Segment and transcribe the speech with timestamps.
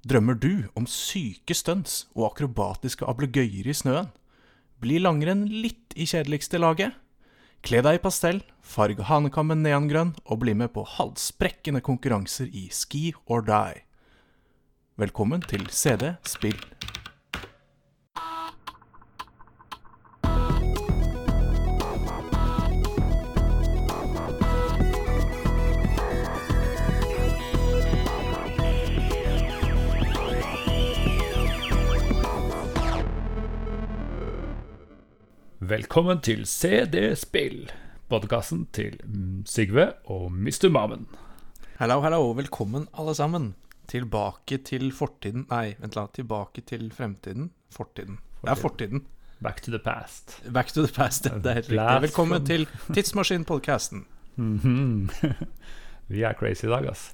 [0.00, 4.08] Drømmer du om syke stunts og akrobatiske ablegøyer i snøen?
[4.80, 6.96] Blir langrenn litt i kjedeligste laget?
[7.60, 13.10] Kle deg i pastell, farg hanekammen neongrønn og bli med på halsbrekkende konkurranser i Ski
[13.28, 13.84] or Die.
[14.96, 16.56] Velkommen til CD Spill.
[35.70, 37.68] Velkommen til CD Spill,
[38.10, 38.96] podkasten til
[39.46, 40.66] Sigve og Mr.
[40.72, 41.04] Mammen.
[41.78, 43.50] Hallo, hallo, velkommen alle sammen.
[43.90, 47.50] Tilbake til fortiden Nei, vent la, tilbake til fremtiden.
[47.74, 48.18] Fortiden.
[48.42, 49.04] Det er fortiden.
[49.42, 50.38] Back to the past.
[50.52, 52.02] Back to the past, det er helt riktig.
[52.08, 54.04] Velkommen til Tidsmaskinpodkasten.
[54.36, 55.10] Mhm.
[56.10, 57.12] Vi er crazy i dag, ass.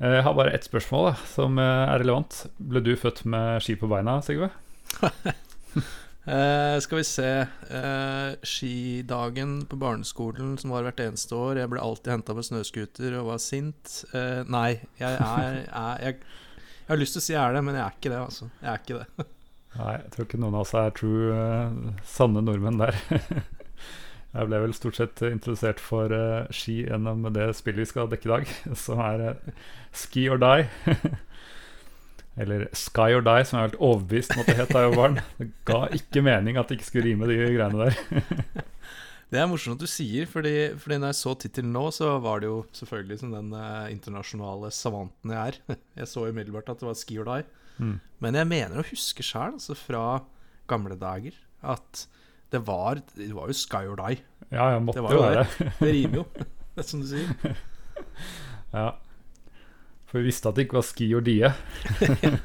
[0.00, 2.42] Eh, Jeg har bare ett spørsmål da, som eh, er relevant.
[2.58, 4.50] Ble du født med ski på beina, Sigve?
[6.28, 7.28] Eh, skal vi se
[7.72, 11.62] eh, Skidagen på barneskolen som var hvert eneste år.
[11.62, 14.02] Jeg ble alltid henta på snøscooter og var sint.
[14.12, 16.18] Eh, nei, jeg er, er jeg,
[16.84, 18.48] jeg har lyst til å si jeg er det, men jeg er ikke det, altså.
[18.60, 19.28] Jeg er ikke det.
[19.78, 22.96] Nei, jeg tror ikke noen av oss er true, uh, sanne nordmenn der.
[24.28, 28.28] Jeg ble vel stort sett introdusert for uh, ski gjennom det spillet vi skal dekke
[28.28, 28.50] i dag,
[28.84, 29.52] som er uh,
[29.96, 30.66] Ski or Die.
[32.38, 34.92] Eller Sky or Die, som jeg er helt overbevist om at det het da jeg
[34.94, 35.20] var barn.
[35.40, 38.66] Det ga ikke mening at det ikke skulle rime, de greiene der.
[39.28, 42.40] Det er morsomt at du sier, fordi, fordi når jeg så tittelen nå, så var
[42.40, 45.58] det jo selvfølgelig som den eh, internasjonale savanten jeg er.
[46.00, 47.44] Jeg så umiddelbart at det var Ski or Die.
[47.76, 47.98] Mm.
[48.24, 50.04] Men jeg mener å huske sjøl, altså fra
[50.70, 52.06] gamle dager, at
[52.54, 54.22] det var, det var jo Sky or Die.
[54.48, 55.68] Ja, jeg måtte Det var jo være det.
[55.76, 57.60] Det rimer jo, det er som du sier.
[58.72, 58.88] Ja.
[60.08, 61.50] For vi visste at det ikke var Ski og Die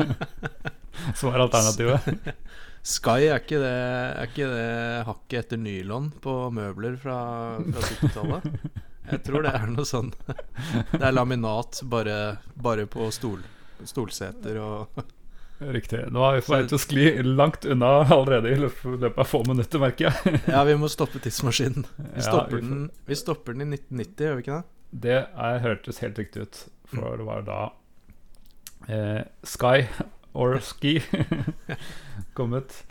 [1.16, 2.33] som var alternativet.
[2.83, 3.72] Sky er ikke det,
[4.20, 7.17] er ikke det hakket etter nylon på møbler fra,
[7.64, 8.48] fra 70-tallet?
[9.14, 10.10] Jeg tror det er noe sånn
[10.93, 12.17] Det er laminat bare,
[12.64, 13.42] bare på stol,
[13.88, 15.04] stolseter og
[15.64, 16.02] Riktig.
[16.11, 19.39] Nå er vi på vei til å skli langt unna allerede i løpet av få
[19.48, 20.39] minutter, merker jeg.
[20.52, 21.86] Ja, vi må stoppe tidsmaskinen.
[22.02, 24.65] Vi Ja, stopper, vi får- den, vi stopper den i 1990, gjør vi ikke det?
[25.05, 26.59] Det er, hørtes helt riktig ut,
[26.93, 27.61] for det var da
[28.87, 29.87] eh, Sky
[30.33, 30.99] or Ski
[32.37, 32.83] kom ut.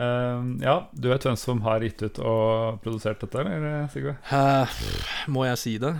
[0.00, 4.14] Um, ja, du vet hvem som har gitt ut og produsert dette, eller Sigve?
[4.32, 4.78] Uh,
[5.28, 5.92] må jeg si det?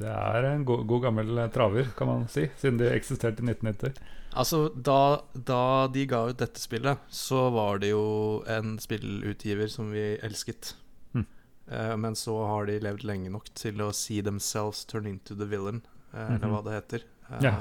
[0.00, 4.00] Det er en god, god gammel traver, kan man si, siden de eksisterte i 1990.
[4.38, 9.92] Altså, da, da de ga ut dette spillet, så var det jo en spillutgiver som
[9.94, 10.74] vi elsket.
[11.14, 11.28] Mm.
[11.70, 15.46] Uh, men så har de levd lenge nok til å see themselves turn into the
[15.46, 16.52] villain, eh, eller -hmm.
[16.54, 17.04] hva det heter.
[17.30, 17.54] Eh, Ja.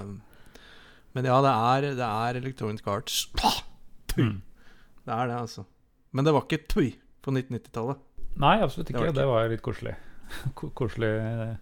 [1.14, 3.28] Men ja, det er, det er Electronic Arts.
[4.18, 4.42] Mm.
[5.06, 5.64] Det er det, altså.
[6.12, 7.98] Men det var ikke tøy på 1990-tallet.
[8.38, 9.16] Nei, absolutt Det var ikke.
[9.16, 9.96] det Det var litt koselig.
[10.56, 11.56] Koselig eh,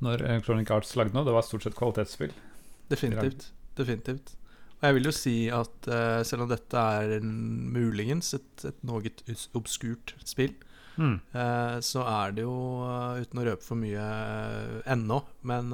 [0.00, 1.24] når Electronic Arts lagde noe.
[1.24, 2.32] Det var stort sett kvalitetsspill.
[2.90, 3.52] Definitivt.
[3.78, 4.34] Definitivt.
[4.80, 7.30] Og jeg vil jo si at uh, selv om dette er en,
[7.72, 9.00] muligens et, et noe
[9.56, 10.52] obskurt spill,
[10.98, 11.16] Mm.
[11.34, 12.54] Eh, så er det jo,
[12.86, 15.72] eh, uten å røpe for mye eh, ennå, men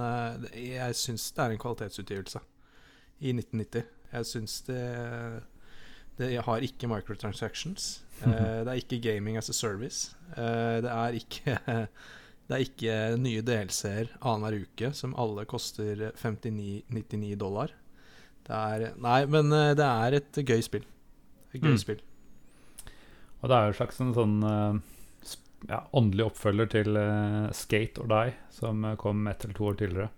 [0.56, 2.40] jeg syns det er en kvalitetsutgivelse
[3.20, 3.84] i 1990.
[4.12, 5.42] Jeg syns det
[6.20, 8.00] Det har ikke microtransactions.
[8.20, 10.10] Eh, det er ikke gaming as a service.
[10.36, 11.54] Eh, det er ikke
[12.50, 17.70] Det er ikke nye DLC-er annenhver uke, som alle koster 59,99 dollar.
[18.44, 19.48] Det er Nei, men
[19.78, 20.84] det er et gøy spill.
[21.54, 21.78] Et gøy Mm.
[21.80, 22.00] spill.
[23.40, 24.99] Og det er jo en slags en sånn sp-
[25.68, 29.76] ja, åndelig oppfølger til uh, Skate or Die, som eh, kom ett eller to år
[29.80, 30.10] tidligere.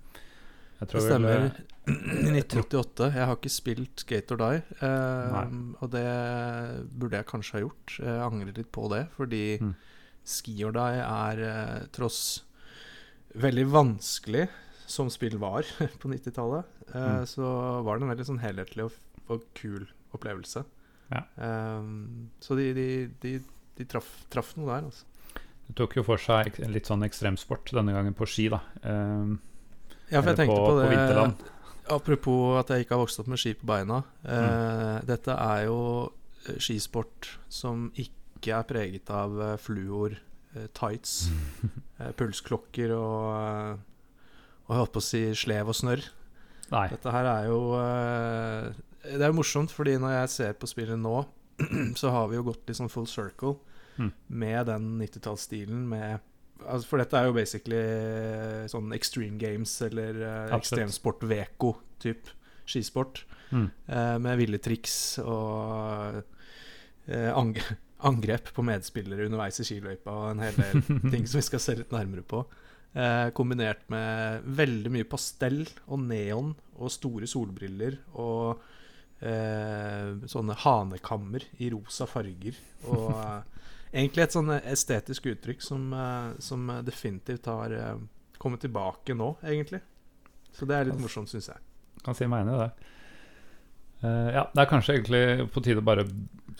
[0.82, 1.44] Det vel, stemmer.
[1.46, 1.60] eh,
[2.28, 3.08] I 1988.
[3.14, 4.62] Jeg har ikke spilt Skate or Die.
[4.82, 6.06] uh, og det
[6.94, 7.96] burde jeg kanskje ha gjort.
[7.98, 9.74] Jeg angrer litt på det, fordi Mm.
[10.24, 12.44] Ski or Die er uh, tross
[13.34, 14.44] veldig vanskelig,
[14.86, 15.66] som spill var
[16.02, 16.64] på 90-tallet,
[16.94, 17.26] eh, Mm.
[17.26, 17.48] så
[17.82, 18.92] var det en veldig sånn helhetlig og,
[19.32, 20.62] og kul opplevelse.
[21.12, 21.22] Ja.
[21.78, 22.86] Um, så de, de,
[23.22, 23.32] de,
[23.78, 25.04] de traff, traff noe der, altså.
[25.68, 28.60] Det tok jo for seg litt sånn ekstremsport denne gangen på ski, da.
[28.82, 29.32] Eh,
[30.12, 31.52] Ja, for jeg tenkte på, på, det på.
[31.92, 34.02] Apropos at jeg ikke har vokst opp med ski på beina.
[34.24, 35.06] Eh, Mm.
[35.08, 35.78] Dette er jo
[36.46, 40.14] eh, skisport som ikke er preget av eh, fluor,
[40.54, 41.30] eh, tights,
[42.18, 43.78] pulsklokker og
[44.62, 46.04] Og jeg holdt på å si slev og snørr.
[46.70, 46.86] Nei.
[46.92, 47.58] Dette her er jo
[49.02, 51.24] Det er jo morsomt, fordi når jeg ser på spillet nå,
[52.00, 53.56] så har vi jo gått litt sånn full circle
[53.98, 54.12] Mm.
[54.26, 56.28] med den 90-tallsstilen med
[56.62, 57.80] altså For dette er jo basically
[58.70, 60.60] sånn Extreme Games eller uh, Absolutt.
[60.60, 62.30] Ekstremsport Veko typ
[62.70, 63.24] skisport.
[63.50, 63.66] Mm.
[63.88, 64.94] Uh, med ville triks
[65.24, 67.56] og uh, ang
[68.08, 71.76] angrep på medspillere underveis i skiløypa og en hel del ting som vi skal se
[71.80, 72.44] litt nærmere på.
[72.92, 78.60] Eh, kombinert med veldig mye pastell og neon og store solbriller og
[79.24, 82.58] eh, sånne hanekammer i rosa farger.
[82.92, 83.62] Og eh,
[83.92, 87.96] egentlig et sånn estetisk uttrykk som, eh, som definitivt har eh,
[88.42, 89.82] kommet tilbake nå, egentlig.
[90.52, 91.62] Så det er litt morsomt, syns jeg.
[92.04, 92.90] Kan si meg enig i det.
[94.02, 96.02] Uh, ja, det er kanskje egentlig på tide å bare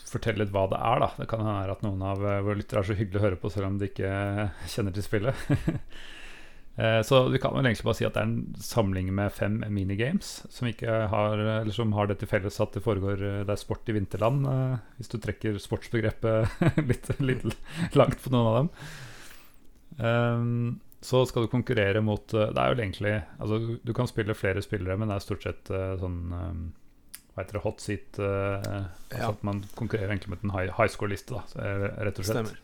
[0.07, 1.09] fortelle litt hva det er, da.
[1.19, 3.51] Det kan være at noen av eh, våre lyttere er så hyggelig å høre på
[3.51, 4.11] selv om de ikke
[4.71, 5.43] kjenner til spillet.
[6.75, 9.59] Eh, så vi kan vel egentlig bare si at det er en samling med fem
[9.69, 13.53] minigames som, ikke har, eller som har det til felles at det foregår eh, Det
[13.53, 17.45] er sport i vinterland, eh, hvis du trekker sportsbegrepet litt, litt
[17.93, 18.71] langt på noen av dem.
[20.01, 20.65] Ehm,
[21.03, 24.95] så skal du konkurrere mot Det er jo egentlig Altså, du kan spille flere spillere,
[24.97, 26.63] men det er stort sett sånn ehm,
[27.35, 28.79] Hva heter det, hot seat altså
[29.13, 29.29] Ja.
[29.29, 32.47] At man konkurrerer egentlig mot en high, high score-liste, rett og slett.
[32.49, 32.57] Stemmer.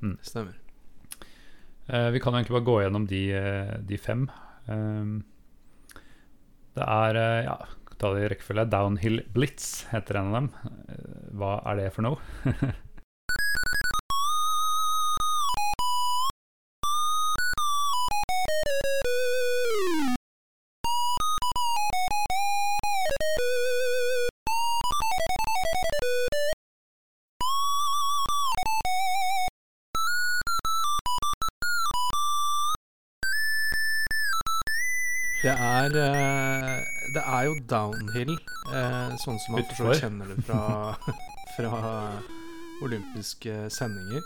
[0.00, 0.16] Mm.
[0.24, 0.59] Stemmer.
[1.90, 4.28] Eh, vi kan egentlig bare gå gjennom de, eh, de fem.
[4.70, 5.24] Ehm,
[6.78, 7.56] det er eh, Ja,
[7.98, 8.68] ta det i rekkefølge.
[8.70, 10.50] Downhill Blitz heter en av dem.
[11.34, 12.18] Hva er det for noe?
[37.68, 38.32] downhill,
[38.74, 40.94] eh, sånn som man for kjenner det fra,
[41.56, 41.80] fra
[42.82, 44.22] olympiske sendinger.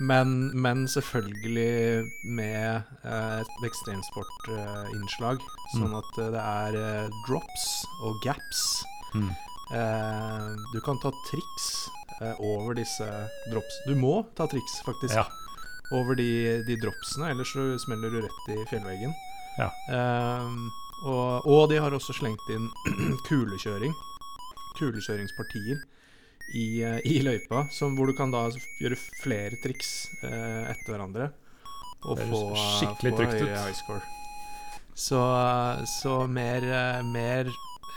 [0.00, 2.04] Men, men selvfølgelig
[2.34, 5.42] med eh, et ekstremsportinnslag.
[5.74, 5.98] Sånn Mm.
[6.00, 7.66] at eh, det er eh, drops
[8.04, 8.62] og gaps.
[9.14, 9.28] Mm.
[9.76, 11.68] Eh, du kan ta triks
[12.20, 13.06] eh, over disse
[13.52, 13.78] drops.
[13.86, 15.24] Du må ta triks, faktisk Ja.
[15.92, 19.14] over de, de dropsene, ellers så smeller du rett i fjellveggen.
[19.60, 19.68] Ja.
[21.02, 22.68] Og, og de har også slengt inn
[23.28, 23.94] kulekjøring.
[24.78, 25.82] Kulekjøringspartier
[26.54, 28.46] i, eh, i løypa, som, hvor du kan da
[28.80, 31.30] gjøre flere triks eh, etter hverandre.
[32.02, 33.52] Og få, skikkelig få trygt ut.
[33.54, 34.02] high score.
[34.94, 35.20] Så,
[36.02, 37.50] så mer, eh, mer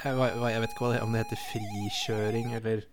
[0.06, 2.86] jeg, jeg vet ikke det, om det heter frikjøring eller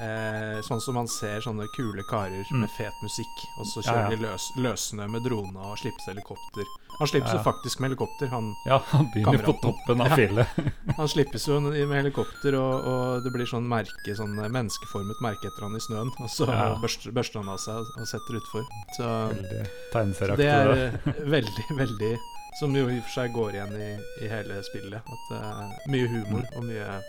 [0.00, 2.60] eh, Sånn som man ser sånne kule karer Mm.
[2.60, 4.16] med fet musikk, og så kjører ja.
[4.16, 6.64] de løs, løsende med drone og slipper helikopter.
[6.98, 7.44] Han slippes Ja, jo ja.
[7.52, 8.28] faktisk med helikopter.
[8.32, 10.16] Han, ja, han begynner på toppen av Ja.
[10.16, 10.46] fjellet.
[10.96, 15.66] han slippes jo med helikopter, og, og det blir sånn merke, sånn menneskeformet merke etter
[15.66, 16.12] han i snøen.
[16.20, 16.74] Og så Ja.
[16.80, 18.64] børster, børster han av seg og, setter utfor.
[18.96, 22.16] Så Veldig det er eh, veldig, veldig
[22.60, 23.90] Som jo i og for seg går igjen i,
[24.24, 25.02] i hele spillet.
[25.04, 27.02] At det er mye humor og mye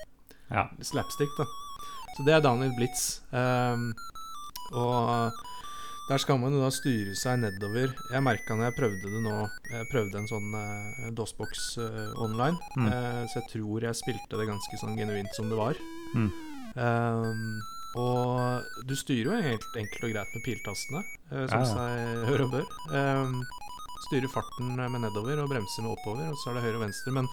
[0.52, 0.68] Ja.
[0.84, 1.46] slapstick, da.
[2.18, 3.22] Så det er Daniel Blitz.
[3.30, 3.92] Um,
[4.74, 5.36] og
[6.08, 7.94] der skal man jo da styre seg nedover.
[8.10, 9.36] Jeg merka når jeg prøvde det nå
[9.70, 12.58] Jeg prøvde en sånn uh, DOS-boks eh, online.
[12.80, 12.88] Mm.
[12.90, 15.82] Eh, så jeg tror jeg spilte det ganske sånn genuint som det var.
[16.16, 16.30] Mm.
[16.78, 17.60] Um,
[17.98, 21.70] og du styrer jo helt enkelt og greit med piltastene, eh, som Ja, ja.
[21.74, 22.68] seg hør og bør.
[22.94, 23.40] Um,
[24.08, 27.14] styrer farten med nedover og bremser med oppover, og så er det høyre og venstre.
[27.20, 27.30] Men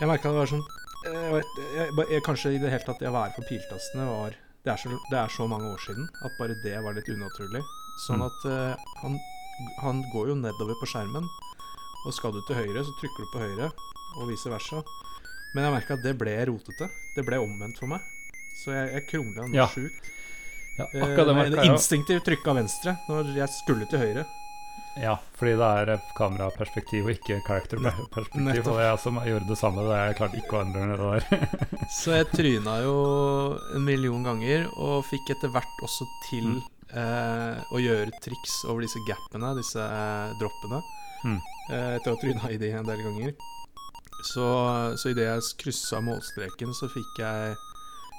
[0.00, 3.00] jeg merka det var sånn eh, jeg, jeg, jeg, jeg, Kanskje i det hele tatt
[3.02, 6.08] det å være på piltastene var det er, så, det er så mange år siden
[6.26, 7.62] at bare det var litt unaturlig.
[8.04, 8.26] Sånn Mm.
[8.26, 9.14] at uh, han,
[9.80, 11.24] han går jo nedover på skjermen,
[12.04, 13.70] og skal du til høyre, så trykker du på høyre,
[14.18, 14.82] og vice versa.
[15.54, 16.90] Men jeg merka at det ble rotete.
[17.16, 18.04] Det ble omvendt for meg.
[18.58, 19.66] Så jeg, jeg krongla noe Ja.
[19.72, 20.10] sjukt.
[20.78, 24.26] Ja, Eh, akkurat det jeg instinktivt trykka venstre når jeg skulle til høyre.
[24.98, 28.66] Ja, fordi det er kameraperspektiv og ikke character-perspektiv.
[28.72, 31.52] Og jeg som gjorde det samme, det jeg klarte ikke å endre det der.
[32.00, 32.96] Så jeg tryna jo
[33.76, 36.64] en million ganger, og fikk etter hvert også til Mm.
[36.98, 40.82] eh, å gjøre triks over disse gapene, disse eh, droppene.
[41.24, 41.38] Mm.
[41.70, 43.34] Eh, etter å ha tryna i de en del ganger.
[44.24, 44.44] Så,
[44.98, 47.54] så idet jeg kryssa målstreken, så fikk jeg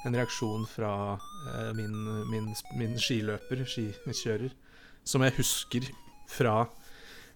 [0.08, 0.94] en reaksjon fra
[1.50, 1.96] eh, min,
[2.32, 4.54] min, min skiløper, skikjører,
[5.04, 5.90] som jeg husker
[6.30, 6.64] fra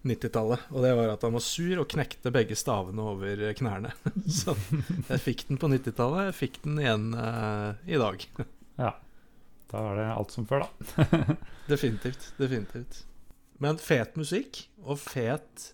[0.04, 0.66] 90-tallet.
[0.74, 3.94] Og det var at han var sur og knekte begge stavene over knærne.
[4.40, 4.54] så
[5.08, 8.28] jeg fikk den på 90-tallet, jeg fikk den igjen uh, i dag.
[8.74, 8.88] Ja.
[9.70, 11.36] Da er det alt som før, da.
[11.72, 12.24] Definitivt.
[12.40, 13.04] Definitivt.
[13.62, 15.68] Men fet musikk og fet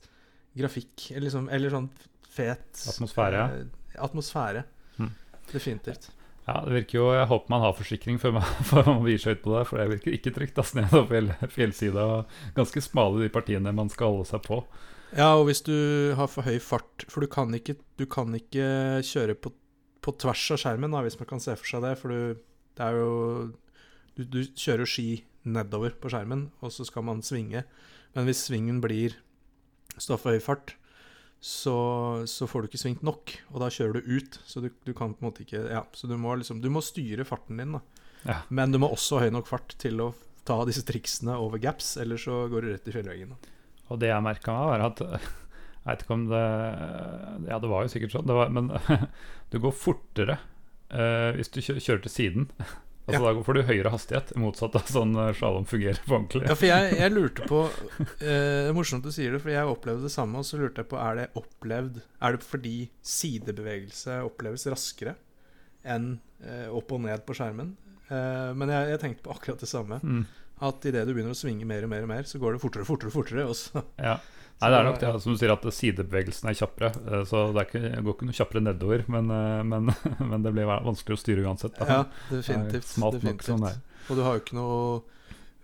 [0.57, 1.89] grafikk, eller, liksom, eller sånn
[2.31, 4.63] fet Atmosfære, eh, atmosfære.
[5.01, 5.11] Mm.
[5.49, 6.11] Definitivt.
[6.51, 9.39] Ja, det virker jo Jeg håper man har forsikring før man, før man gir seg
[9.39, 10.59] ut på det, for det virker ikke trygt.
[10.59, 12.07] ned nedover fjell, fjellsida.
[12.17, 14.65] og Ganske smale de partiene man skal holde seg på.
[15.15, 15.75] Ja, og hvis du
[16.15, 19.55] har for høy fart For du kan ikke, du kan ikke kjøre på
[20.01, 21.95] på tvers av skjermen, da, hvis man kan se for seg det.
[22.01, 22.41] For du,
[22.81, 23.11] det jo
[24.17, 25.09] du, du kjører jo ski
[25.49, 27.65] nedover på skjermen, og så skal man svinge.
[28.17, 29.19] Men hvis svingen blir
[30.01, 30.75] står for høy fart,
[31.41, 31.77] så,
[32.29, 34.39] så, får du ikke svingt nok, og da kjører du ut.
[34.45, 36.83] Så du, du kan på en måte ikke Ja, så du må liksom Du må
[36.85, 37.81] styre farten din, da.
[38.29, 38.43] Ja.
[38.53, 40.11] Men du må også ha høy nok fart til å
[40.45, 43.33] ta disse triksene over gaps, ellers så går du rett i fjellveggen.
[43.91, 45.05] Og det jeg merka meg, var at
[45.81, 46.45] Jeg vet ikke om det
[47.49, 48.69] Ja, det var jo sikkert sånn, det var, men
[49.53, 50.37] du går fortere
[50.93, 52.51] uh, hvis du kjører til siden.
[53.09, 56.45] Altså Da får du høyere hastighet, motsatt av sånn eh, slalåm fungerer på ordentlig.
[56.47, 59.71] Ja, for jeg, jeg lurte på eh, Det er morsomt du sier det, for jeg
[59.73, 60.43] opplevde det samme.
[60.43, 62.75] Og så lurte jeg på er det opplevd Er det fordi
[63.17, 65.17] sidebevegelse oppleves raskere
[65.81, 66.13] enn
[66.45, 67.73] eh, opp og ned på skjermen?
[68.11, 70.01] Eh, men jeg, jeg tenkte på akkurat det samme.
[70.05, 70.27] Mm.
[70.61, 72.85] At idet du begynner å svinge mer og mer, og mer så går det fortere
[72.85, 73.15] og fortere.
[73.15, 74.19] fortere og så, Ja.
[74.61, 76.91] Nei, det er nok det, som du sier, at sidebevegelsen er kjappere.
[77.09, 79.89] eh, Så det, ikke, det går ikke noe kjappere nedover, men, eh, men,
[80.33, 81.79] men det blir vanskelig å styre uansett.
[81.79, 81.87] Da.
[81.89, 82.91] Ja, definitivt.
[83.17, 83.49] definitivt.
[83.49, 83.65] sånn.
[84.11, 85.01] Og du har jo ikke noe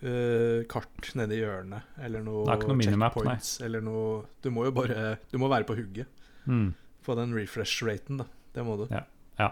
[0.07, 3.37] uh, kart nede i hjørnet, eller noe, Det er ikke noe minimap, nei.
[3.67, 6.07] eller noe Du må jo bare Du må være på hugget
[6.47, 6.75] Mm.
[7.03, 8.25] på den refresh-raten, da.
[8.55, 8.85] Det må du.
[8.95, 9.01] Ja.
[9.41, 9.51] Eh,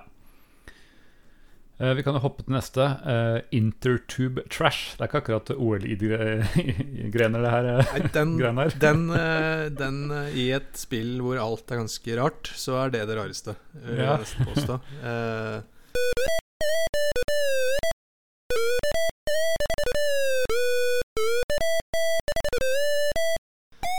[1.75, 2.85] Vi kan jo hoppe til neste.
[3.03, 4.95] Uh, intertube trash.
[4.95, 7.69] Det er ikke akkurat OL-grener, det her.
[7.73, 8.77] eh, Nei, den, her.
[8.85, 13.03] den, uh, den uh, I et spill hvor alt er ganske rart, så er det
[13.11, 13.57] det rareste.
[13.83, 14.19] eh, Ja.
[15.05, 15.61] Eh,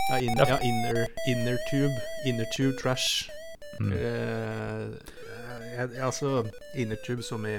[0.09, 1.95] ja, in, ja, inner, inner tube.
[2.25, 3.29] Inner tube trash.
[3.79, 3.91] Mm.
[5.75, 6.45] Eh, jeg, altså
[6.79, 7.55] innertube som i,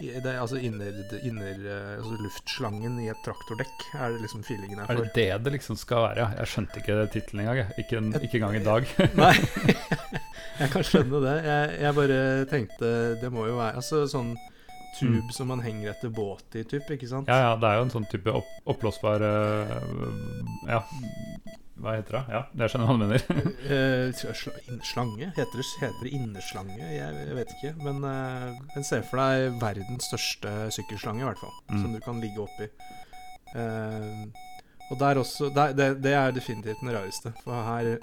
[0.00, 0.94] det, er Altså inner,
[1.26, 5.26] inner eh, altså luftslangen i et traktordekk er det liksom feelingen her Er det det
[5.44, 6.28] det liksom skal være?
[6.38, 7.72] Jeg skjønte ikke tittelen engang.
[7.82, 8.86] Ikke, en- ikke engang i dag.
[9.22, 9.32] Nei,
[10.60, 11.34] jeg kan skjønne det.
[11.48, 12.20] Jeg, jeg bare
[12.52, 12.92] tenkte
[13.22, 14.32] Det må jo være Altså sånn
[14.98, 15.32] tube Mm.
[15.32, 17.28] som man henger etter båt i, typ, ikke sant?
[17.30, 19.72] Ja, ja, det er jo en sånn type opp, oppblåsbar uh,
[20.68, 20.82] Ja,
[21.78, 22.22] hva heter det?
[22.34, 23.22] Ja, jeg skjønner hva du mener.
[23.70, 25.28] uh, sla- slange?
[25.36, 26.78] Heter det, heter det innerslange?
[26.82, 27.74] Jeg, jeg vet ikke.
[27.86, 31.54] Men uh, ser for deg verdens største sykkelslange, i hvert fall.
[31.70, 31.82] Mm.
[31.84, 32.66] Som du kan ligge oppi.
[33.54, 34.26] Uh,
[34.90, 37.30] og der også der, det, det er definitivt den rareste.
[37.44, 37.94] For her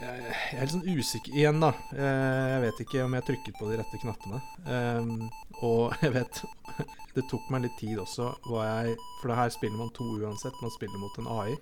[0.00, 1.70] Jeg er litt sånn usikker igjen, da.
[1.94, 4.40] Eh, jeg vet ikke om jeg trykket på de rette knappene.
[4.66, 6.42] Eh, og jeg vet
[7.14, 10.56] Det tok meg litt tid også, jeg For det her spiller man to uansett.
[10.64, 11.54] Man spiller mot en AI.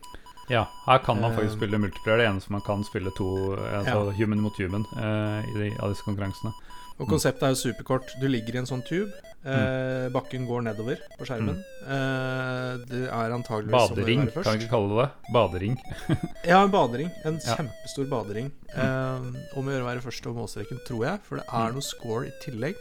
[0.50, 2.18] Ja, her kan man faktisk Eh, spille multiplayer.
[2.22, 3.28] Det eneste man kan spille to,
[3.60, 4.12] altså Ja.
[4.16, 6.52] human mot human, eh, i de, av disse konkurransene.
[7.00, 8.12] Og konseptet er jo superkort.
[8.20, 9.10] Du ligger i en sånn tube.
[9.42, 11.56] Eh, bakken går nedover på skjermen.
[11.82, 15.32] Eh, det er antageligvis som det Badering, være kan vi ikke kalle det det?
[15.34, 15.76] Badering.
[16.52, 17.10] Ja, en badering.
[17.24, 17.56] En Ja.
[17.56, 18.52] kjempestor badering.
[18.70, 19.26] Eh,
[19.58, 21.20] om å gjøre å være først over målstreken, tror jeg.
[21.26, 21.74] For det er Mm.
[21.74, 22.76] noe score i tillegg.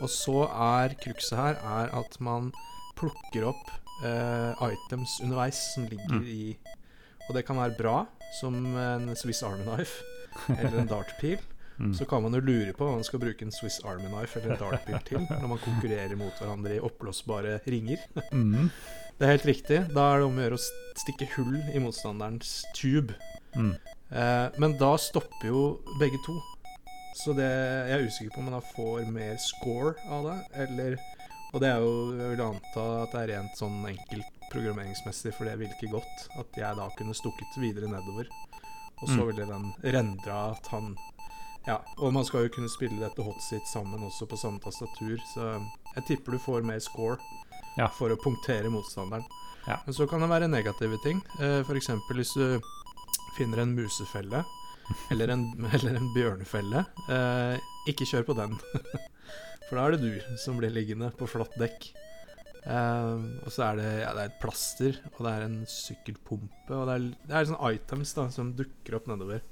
[0.00, 2.52] Og så er cruxet her er at man
[2.96, 3.66] plukker opp
[4.04, 6.26] eh, items underveis som ligger Mm.
[6.28, 6.56] i
[7.28, 8.06] Og det kan være bra,
[8.40, 10.04] som en Swiss Army Knife
[10.60, 11.38] eller en dartpil.
[11.78, 11.92] Mm.
[11.94, 14.54] Så kan man jo lure på om man skal bruke en Swiss Army Knife eller
[14.54, 18.00] en dartpil til når man konkurrerer mot hverandre i oppblåsbare ringer.
[18.32, 18.70] Mm.
[19.18, 19.78] Det er helt riktig.
[19.94, 20.64] Da er det om å gjøre å
[21.02, 23.14] stikke hull i motstanderens tube.
[23.56, 23.74] Mm.
[24.12, 25.62] Eh, men da stopper jo
[26.00, 26.36] begge to.
[27.16, 30.98] Så det, jeg er usikker på om man da får mer score av det, eller
[31.54, 35.48] Og det er jo Jeg vil anta at det er rent sånn enkelt programmeringsmessig, for
[35.48, 38.28] det ikke gått at jeg da kunne stukket videre nedover.
[39.00, 39.26] Og så Mm.
[39.26, 40.96] ville den rendra at han
[41.66, 45.48] Ja, og man skal jo kunne spille dette hotsit sammen også på samme tastatur, så
[45.96, 47.16] jeg tipper du får mer score
[47.76, 47.88] Ja.
[47.92, 49.24] for å punktere motstanderen.
[49.66, 49.80] Ja.
[49.84, 51.18] Men så kan det være negative ting.
[51.40, 51.66] F.eks.
[51.66, 52.60] for eksempel hvis du
[53.36, 54.44] finner en musefelle
[55.10, 55.42] eller en,
[55.74, 56.84] eller en bjørnefelle.
[57.10, 57.58] Eh,
[57.90, 58.54] ikke kjør på den.
[59.66, 61.88] For da er det du som blir liggende på flatt dekk.
[62.70, 66.70] Eh, og så er det, ja, det er et plaster, og det er en sykkelpumpe.
[66.70, 69.42] Og det er, det er sånne items da som dukker opp nedover.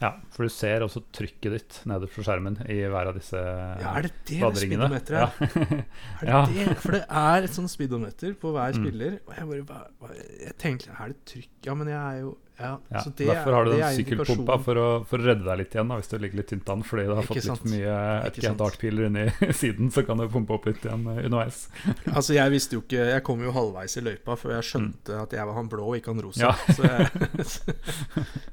[0.00, 3.90] Ja, for du ser også trykket ditt nederst på skjermen i hver av disse Ja,
[3.98, 5.56] er det det speedometeret er?
[5.60, 6.38] Det Ja.
[6.48, 6.76] det?
[6.80, 8.78] For det er et sånt speedometer på hver Mm.
[8.84, 9.18] spiller.
[9.28, 10.14] Og jeg bare, hva,
[10.46, 11.50] jeg tenkte Er det trykk?
[11.66, 14.76] Ja, men jeg er jo Ja, Ja, så det, derfor har du den sykkelpumpa for
[14.76, 17.04] å, for å redde deg litt igjen da, hvis du ligger litt tynt an fordi
[17.08, 17.62] du har Ikke fått litt sant.
[17.64, 21.62] for mye dartpiler inni siden, så kan du pumpe opp litt igjen eh, underveis.
[22.16, 25.32] Altså, jeg visste jo ikke Jeg kom jo halvveis i løypa før jeg skjønte at
[25.36, 26.40] jeg var han blå og ikke han rosa.
[26.40, 26.48] Mm.
[26.48, 26.74] Ja.
[26.76, 27.76] Så jeg,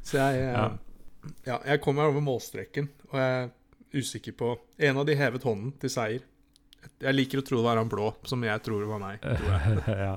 [0.03, 0.67] så jeg Ja.
[1.47, 1.59] Ja.
[1.65, 3.53] jeg kom meg over målstreken, og jeg er
[3.97, 4.51] usikker på
[4.83, 6.25] En av de hevet hånden til seier.
[7.01, 9.27] Jeg liker å tro det var han blå, som jeg tror det var meg.
[10.07, 10.15] Ja.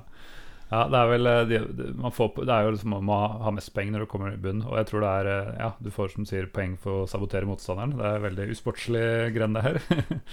[0.70, 1.58] Ja, det er vel eh, de,
[1.98, 4.38] man får, Det er jo liksom man må ha mest poeng når du kommer i
[4.38, 4.62] bunn.
[4.68, 7.48] Og jeg tror det er eh, Ja, du får som sier poeng for å sabotere
[7.48, 7.96] motstanderen.
[7.98, 9.80] Det er veldig usportslig gren, det her.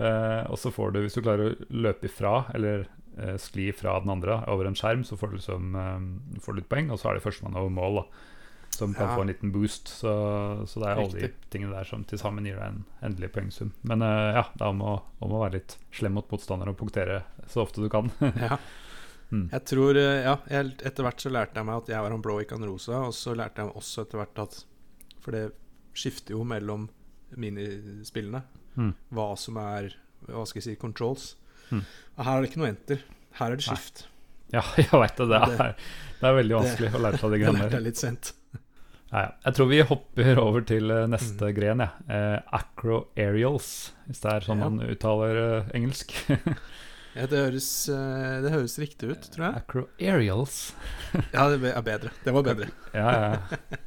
[0.00, 2.86] Eh, og så får du, hvis du klarer å løpe ifra, eller
[3.20, 6.68] eh, skli fra den andre over en skjerm, så får du liksom eh, får litt
[6.70, 6.88] poeng.
[6.94, 8.22] Og så er det førstemann over mål, da,
[8.80, 9.14] som kan Ja.
[9.16, 9.88] få en liten boost.
[10.00, 10.10] Så,
[10.66, 13.70] så det er alle de tingene der som til sammen gir deg en endelig poengsum.
[13.86, 16.78] Men uh, ja, det er om å, om å være litt slem mot motstanderen og
[16.80, 17.20] punktere
[17.50, 18.08] så ofte du kan.
[18.50, 18.56] Ja.
[19.30, 19.44] Mm.
[19.52, 22.22] Jeg tror eh, Ja, jeg, etter hvert så lærte jeg meg at jeg var han
[22.24, 22.96] blå, ikke han rosa.
[23.06, 24.56] Og så lærte jeg meg også etter hvert at
[25.22, 25.42] For det
[25.94, 26.88] skifter jo mellom
[27.38, 28.40] minispillene.
[28.74, 28.90] Mm.
[29.14, 29.92] Hva som er
[30.26, 31.28] Hva skal jeg si controls.
[31.70, 31.84] Mm.
[32.18, 33.04] Her er det ikke noe enter.
[33.38, 33.76] Her er det Nei.
[33.78, 34.02] skift.
[34.50, 35.28] Ja, jeg veit det.
[35.30, 35.74] Det Det- er,
[36.20, 37.78] det er veldig vanskelig å lære seg de Det greiene lærte der.
[37.78, 38.32] jeg litt sent.
[39.10, 39.30] Ja, ja.
[39.44, 41.54] Jeg tror vi hopper over til eh, neste Mm.
[41.56, 41.88] gren, Ja.
[42.08, 46.14] Eh, acro aerials, hvis det er sånn man uttaler eh, engelsk.
[47.10, 49.54] Ja, det, høres, eh, det høres riktig ut, tror jeg.
[49.64, 50.58] acro aerials.
[51.34, 52.12] Ja, det er bedre.
[52.22, 52.68] Det var bedre.
[52.94, 53.78] Ja, ja.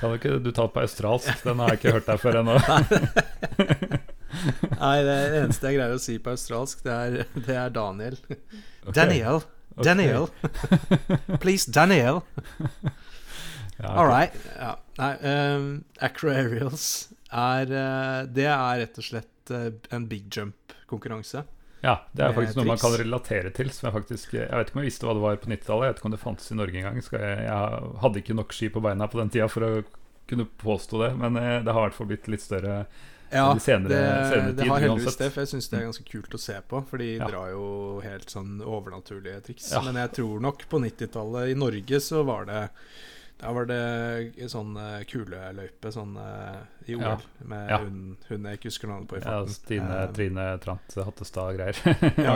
[0.00, 1.42] Kan du ikke du ta det på australsk?
[1.44, 2.54] Den har jeg ikke hørt deg før ennå.
[4.80, 8.16] Nei, det eneste jeg greier å si på australsk, det er, det er Daniel.
[8.24, 8.94] Okay.
[8.96, 9.42] Daniel.
[9.84, 10.28] Daniel.
[11.42, 12.22] Please, Daniel.
[13.82, 14.34] Ja, All right.
[14.58, 14.74] Ja.
[15.00, 15.12] Nei,
[15.56, 15.68] um,
[16.04, 16.88] Acro Aerials
[17.32, 21.44] er uh, Det er rett og slett uh, en big jump-konkurranse.
[21.80, 23.70] Ja, det er faktisk noe man kan relatere til.
[23.72, 25.86] Som Jeg faktisk Jeg vet ikke om jeg visste hva det var på 90-tallet.
[25.86, 26.98] Jeg vet ikke om det fantes i Norge engang.
[27.00, 29.70] Jeg, jeg hadde ikke nok ski på beina på den tida for å
[30.30, 32.74] kunne påstå det, men uh, det har i hvert fall blitt litt større
[33.32, 36.04] Ja, de senere- det, senere det har heldigvis det, for jeg syns det er ganske
[36.10, 36.82] kult å se på.
[36.90, 37.26] For de Ja.
[37.30, 37.64] drar jo
[38.04, 39.70] helt sånn overnaturlige triks.
[39.72, 39.80] Ja.
[39.86, 42.62] Men jeg tror nok på 90-tallet i Norge så var det
[43.40, 46.58] Da var det sånn eh, kuleløype sånn eh,
[46.90, 47.14] i OL Ja.
[47.48, 47.78] med Ja.
[47.80, 49.38] hun, hun jeg ikke husker navnet på i ja.
[49.48, 51.78] Stine Eh, Trine Trant Hattestad-greier.
[52.20, 52.34] Ja.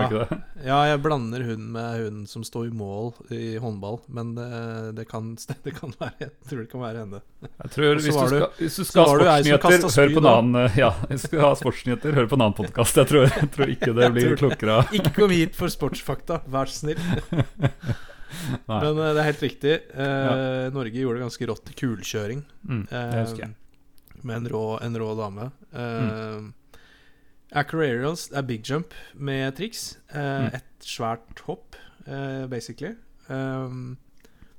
[0.64, 4.48] Ja, jeg blander hun med hun som står i mål i håndball, men det,
[4.96, 5.34] det, kan,
[5.66, 7.20] det kan være Jeg tror det kan være henne.
[7.44, 10.90] Jeg tror hvis du, skal, hvis du skal ha sportsnyheter, hør på en annen Ja,
[11.10, 12.96] hvis du skal ha sportsnyheter, hør på en annen podkast.
[13.02, 16.72] Jeg, tror- jeg tror ikke det blir klokere av Ikke kom hit for sportsfakta, vær
[16.72, 17.00] så snill.
[18.68, 19.74] Men eh, det er helt riktig.
[19.94, 22.44] Eh, Norge gjorde det ganske rått i kulkjøring.
[22.68, 23.54] Mm, det husker jeg.
[23.54, 25.50] Eh, med en rå, en rå dame.
[25.74, 26.46] Uh, mm.
[27.54, 29.98] Aerials er big jump med triks.
[30.14, 30.54] Eh, Mm.
[30.54, 32.94] Et svært hopp, eh, basically.
[33.28, 33.96] Um,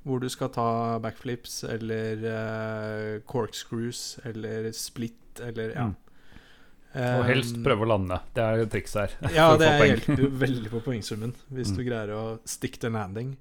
[0.05, 5.85] hvor du skal ta backflips eller eh, corkscrews eller split eller ja.
[5.89, 5.95] Mm.
[6.95, 8.19] Og helst prøve å lande.
[8.33, 9.33] Det er trikset her.
[9.35, 11.75] ja, det hjelper jo veldig på poengsummen hvis Mm.
[11.77, 13.33] du greier å stick the landing.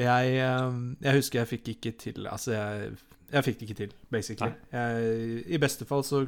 [0.00, 2.92] Jeg, eh, jeg husker jeg fikk ikke til Altså, jeg,
[3.34, 4.52] jeg fikk det ikke til, basically.
[4.72, 6.24] Jeg, I beste fall så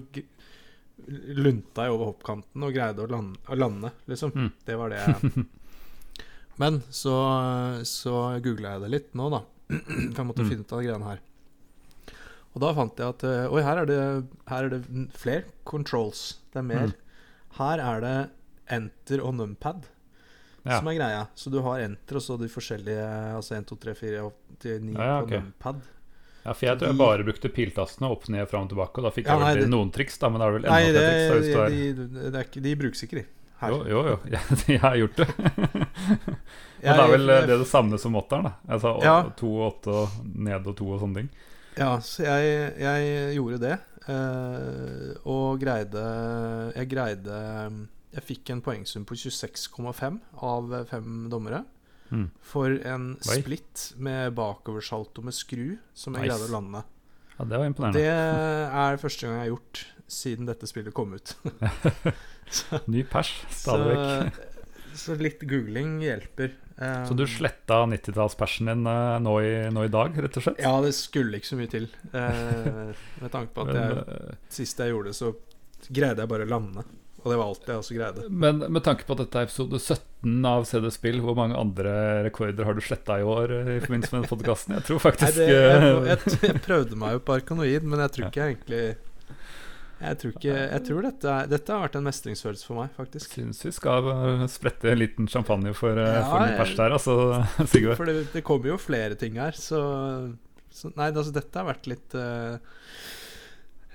[1.37, 4.33] lunta jeg over hoppkanten og greide å lande, å lande liksom.
[4.33, 4.51] Mm.
[4.65, 5.45] Det var det jeg
[6.63, 7.13] Men så,
[7.85, 9.43] så googla jeg det litt nå, da.
[9.77, 10.49] For jeg måtte Mm.
[10.53, 11.21] finne ut av de greiene her.
[12.57, 13.99] Og da fant jeg at eh, Oi, her er det,
[14.49, 14.81] her er det
[15.21, 16.23] flere controls.
[16.55, 16.95] Det er mer.
[16.95, 17.21] Mm.
[17.59, 18.15] Her er det
[18.79, 19.85] enter og numpad
[20.67, 20.79] Ja.
[20.81, 21.27] som er greia.
[21.35, 24.81] Så du har enter og så de forskjellige Altså 1, 2, 3, 4 og til
[24.83, 25.31] 9 Ja, ja, på ok.
[25.43, 25.81] numpad.
[26.47, 29.11] Ja, for jeg tror jeg bare brukte piltastene opp, ned, fram og tilbake, og da
[29.11, 30.93] fikk jeg vel nei, til det- noen triks, da, men det er vel enda Nei,
[30.93, 31.49] det, triks.
[31.57, 33.25] da, de, det er ikke, de brukes ikke, de.
[33.59, 33.71] Her.
[33.73, 34.17] Jo, jo, jo.
[34.35, 35.27] Jeg, jeg har gjort det.
[36.87, 38.53] Men og det er vel jeg- det det samme som åtteren, da.
[38.69, 39.17] Altså Ja.
[39.37, 41.31] to og åtte og ned og to og sånne ting.
[41.79, 43.79] Ja, så jeg, jeg gjorde det.
[44.09, 46.05] eh, og greide
[46.77, 51.65] Jeg greide Jeg fikk en poengsum på 26,5 av fem dommere.
[52.09, 52.29] Mm.
[52.47, 53.41] For en Oi.
[53.43, 56.31] split med bakoversalto med skru som jeg Nice.
[56.33, 56.85] greide å lande.
[57.37, 58.01] Ja, det var imponerende.
[58.01, 61.35] Det er første gang jeg har gjort siden dette spillet kom ut.
[62.93, 64.39] Ny pers, stadig vekk.
[64.39, 66.55] så, så litt googling hjelper.
[66.77, 70.61] Um, Så du sletta 90-tallspersen din uh, nå i, nå i dag, rett og slett?
[70.63, 71.89] Ja, det skulle ikke så mye til.
[72.13, 75.33] Uh, med tanke på at jeg, eh, sist jeg gjorde det, så
[75.89, 76.85] greide jeg bare å lande.
[77.27, 78.25] Og det var alt jeg også greide.
[78.31, 81.95] men med tanke på at dette er episode 17 av CD Spill, hvor mange andre
[82.29, 84.77] rekorder har du sletta i år eh, i forbindelse med denne podkasten?
[84.79, 88.05] Jeg tror Nei, faktisk det, jeg, eh, jeg, jeg prøvde meg jo på Arkanoid, men
[88.05, 88.85] jeg tror ikke jeg egentlig
[89.97, 93.35] Jeg tror, ikke, jeg tror dette, dette har vært en mestringsfølelse for meg, faktisk.
[93.41, 97.19] Syns vi skal eh, sprette en liten champagne for, Ja, for ny pers der, altså,
[97.75, 97.99] Sigurd.
[97.99, 99.83] For det, det kommer jo flere ting her, så,
[100.71, 102.61] så Nei, altså, dette har vært litt uh,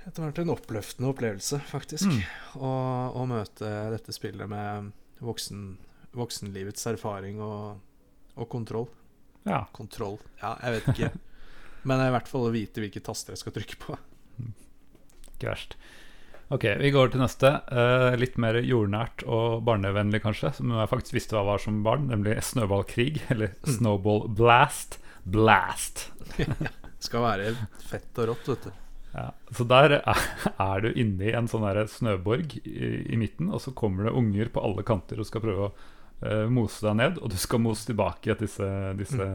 [0.04, 2.10] Dette har vært en oppløftende opplevelse, faktisk.
[2.10, 2.22] Mm.
[2.58, 2.70] Å,
[3.18, 4.90] å møte dette spillet med
[5.22, 5.60] voksen,
[6.18, 7.78] voksenlivets erfaring og,
[8.34, 8.88] og kontroll.
[9.46, 9.64] Ja.
[9.74, 11.12] Kontroll Ja, jeg vet ikke.
[11.88, 13.96] Men i hvert fall å vite hvilke taster jeg skal trykke på.
[15.34, 15.74] Ikke verst.
[16.52, 17.48] Ok, vi går til neste.
[17.72, 20.50] Uh, litt mer jordnært og barnevennlig, kanskje.
[20.58, 23.22] Som jeg faktisk visste hva var som barn, nemlig snøballkrig.
[23.32, 23.72] Eller Mm.
[23.78, 24.98] snowball blast.
[25.24, 26.08] Blast!
[27.02, 27.52] Skal være
[27.88, 28.81] fett og rått, vet du.
[29.12, 33.74] Ja, så der er, du inne i en sånn snøborg i, i midten, og så
[33.76, 35.72] kommer det unger på alle kanter og skal prøve å
[36.24, 39.28] uh, mose deg ned, og du skal mose tilbake disse, disse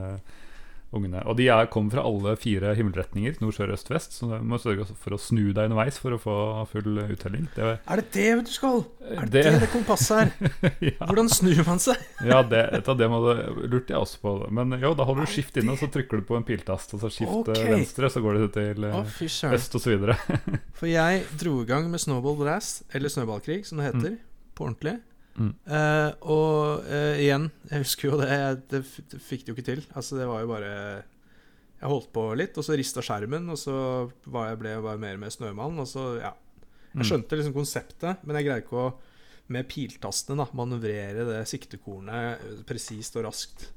[0.96, 1.20] ungene.
[1.28, 4.56] Og de er, kommer fra alle fire himmelretninger, nord, sør, øst, vest, så du må
[4.62, 6.36] sørge for å snu deg underveis for å få
[6.72, 7.48] full uttelling.
[7.56, 8.86] Det, Er det det du skal?
[9.08, 10.32] Er det Det- det kompasset er?
[10.88, 11.98] ja, Hvordan snur man seg?
[12.24, 14.36] ja, det, du, det må du, lurte jeg også på.
[14.52, 17.04] Men jo, da holder du skift inne, og så trykker du på en piltast, og
[17.04, 18.88] så skift eh, venstre, så går det til
[19.28, 19.54] søren.
[19.60, 20.16] øst, og så videre.
[20.80, 24.18] For jeg dro i gang med Snowball Blast, eller Snøballkrig, som det heter,
[24.56, 24.98] på ordentlig.
[25.38, 25.52] Mm.
[25.70, 28.82] Eh, og uh, igjen, jeg husker jo det, jeg, det,
[29.14, 29.84] det fikk det jo ikke til.
[29.94, 30.72] Altså, det var jo bare
[31.78, 33.76] Jeg holdt på litt, og så rista skjermen, og så
[34.26, 36.34] var jeg, ble jeg bare mer og mer snømann, og så, ja.
[36.94, 37.04] Mm.
[37.04, 38.90] Jeg skjønte liksom konseptet, men jeg greide ikke å
[39.54, 43.70] med piltastene da, manøvrere det siktekornet eh, presist og raskt.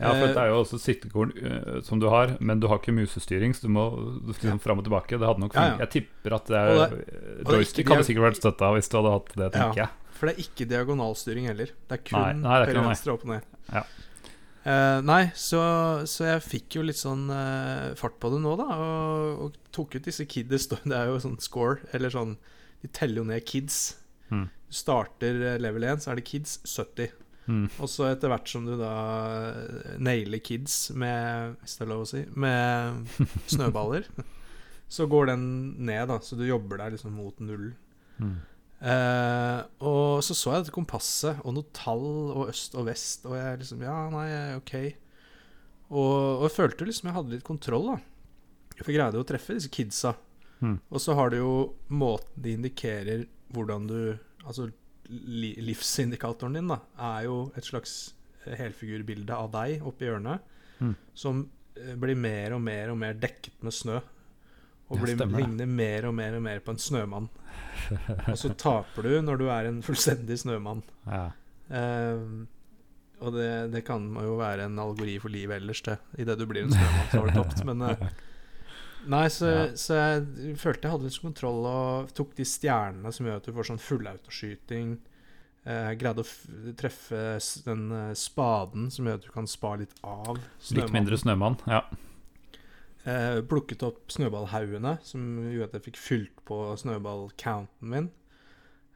[0.00, 2.80] Ja, for Eh, det er jo også siktekorn uh, som du har, men du har
[2.80, 3.84] ikke musestyring, så du må
[4.30, 5.18] liksom fram og tilbake.
[5.20, 5.78] Det hadde nok Ja, ja.
[5.84, 9.12] Jeg tipper at det er og det Joystick hadde sikkert vært støtta hvis du hadde
[9.16, 9.88] hatt det, tenker Ja.
[9.88, 9.99] jeg.
[10.20, 11.72] For det er ikke diagonalstyring heller.
[11.88, 13.46] Det er kun Nei, høyre, venstre, opp og ned.
[13.72, 13.86] Ja.
[14.60, 15.60] Uh, nei, så,
[16.04, 18.66] så jeg fikk jo litt sånn uh, fart på det nå, da.
[18.76, 20.68] Og, og tok ut disse kids.
[20.84, 22.36] Det er jo sånn score, eller sånn
[22.84, 23.80] De teller jo ned kids.
[24.28, 24.50] Mm.
[24.68, 27.16] Du starter eh, level 1, så er det kids 70.
[27.48, 27.64] Mm.
[27.80, 28.92] Og så etter hvert som du da
[29.98, 33.08] nailer kids med Hvis det er lov å si med
[33.54, 34.06] snøballer,
[34.92, 35.48] så går den
[35.88, 36.20] ned, da.
[36.20, 37.72] Så du jobber deg liksom mot null.
[38.20, 38.36] Mm.
[38.80, 43.36] Eh, og så så jeg dette kompasset og noe tall og øst og vest, og
[43.36, 44.74] jeg liksom Ja, nei, ok.
[45.90, 47.98] Og, og jeg følte liksom jeg hadde litt kontroll, da.
[48.80, 50.14] For jeg greide å treffe disse kidsa.
[50.64, 50.78] Mm.
[50.88, 51.52] Og så har du jo
[51.92, 53.96] måten de indikerer hvordan du
[54.46, 54.70] Altså
[55.10, 58.14] li, livsindikatoren din, da, er jo et slags
[58.46, 60.46] eh, helfigurbilde av deg oppi hjørnet,
[60.80, 60.94] Mm.
[61.12, 61.42] som
[61.76, 63.98] eh, blir mer og mer og mer dekket med snø.
[64.90, 67.28] Og blir, ligner mer og mer og mer på en snømann.
[68.26, 70.82] Og så taper du når du er en fullstendig snømann.
[71.06, 71.28] Ja.
[71.70, 72.42] Uh,
[73.20, 75.98] og det, det kan jo være en algori for livet ellers, det.
[76.18, 77.62] Idet du blir en snømann, så har du tapt.
[77.68, 78.04] Men uh,
[79.10, 79.62] Nei, så, Ja.
[79.80, 83.54] så jeg følte jeg hadde litt kontroll og tok de stjernene som gjør at du
[83.56, 84.98] får sånn fullautoskyting.
[85.64, 87.22] Eh, greide å treffe
[87.64, 90.38] den spaden som gjør at du kan spa litt av
[90.72, 91.56] Litt mindre snømann.
[91.68, 91.80] Ja.
[93.08, 98.10] Eh, plukket opp snøballhaugene, som gjorde at jeg fikk fylt på snøballcounten min.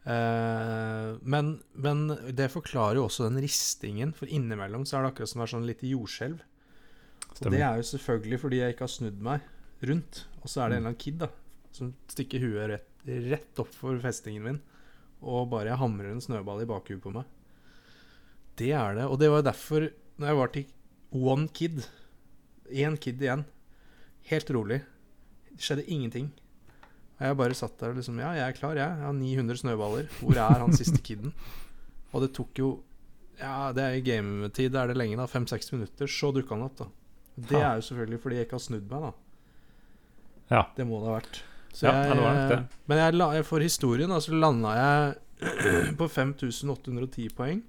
[0.05, 2.03] Eh, men, men
[2.37, 5.55] det forklarer jo også den ristingen, for innimellom så er det akkurat som det er
[5.55, 6.45] sånn lite jordskjelv.
[7.35, 9.49] Og det er jo selvfølgelig fordi jeg ikke har snudd meg
[9.89, 10.21] rundt.
[10.43, 11.31] Og så er det en eller annen kid da
[11.75, 14.61] som stikker huet rett, rett opp for festingen min,
[15.25, 17.27] og bare jeg hamrer en snøball i bakhuet på meg.
[18.61, 19.09] Det er det.
[19.11, 19.89] Og det var derfor,
[20.21, 20.71] når jeg var til
[21.35, 21.85] one kid
[22.65, 23.43] Én kid igjen.
[24.31, 24.81] Helt rolig.
[25.55, 26.31] Det skjedde ingenting.
[27.15, 28.89] Og jeg bare satt der og liksom Ja, jeg er klar, jeg.
[28.89, 30.09] Jeg har 900 snøballer.
[30.21, 31.35] Hvor er han siste kiden?
[32.15, 32.69] Og det tok jo
[33.39, 35.27] Ja, det er i gametid, det er det lenge, da.
[35.31, 36.07] Fem-seks minutter.
[36.11, 36.89] Så dukka han opp, da.
[37.35, 39.13] Det er jo selvfølgelig fordi jeg ikke har snudd meg, da.
[40.55, 40.63] Ja.
[40.77, 41.41] Det må det ha vært.
[41.75, 42.59] Så Ja, jeg, det var nok det.
[42.91, 47.65] Men jeg la, for historien da, så landa jeg på 5810 poeng.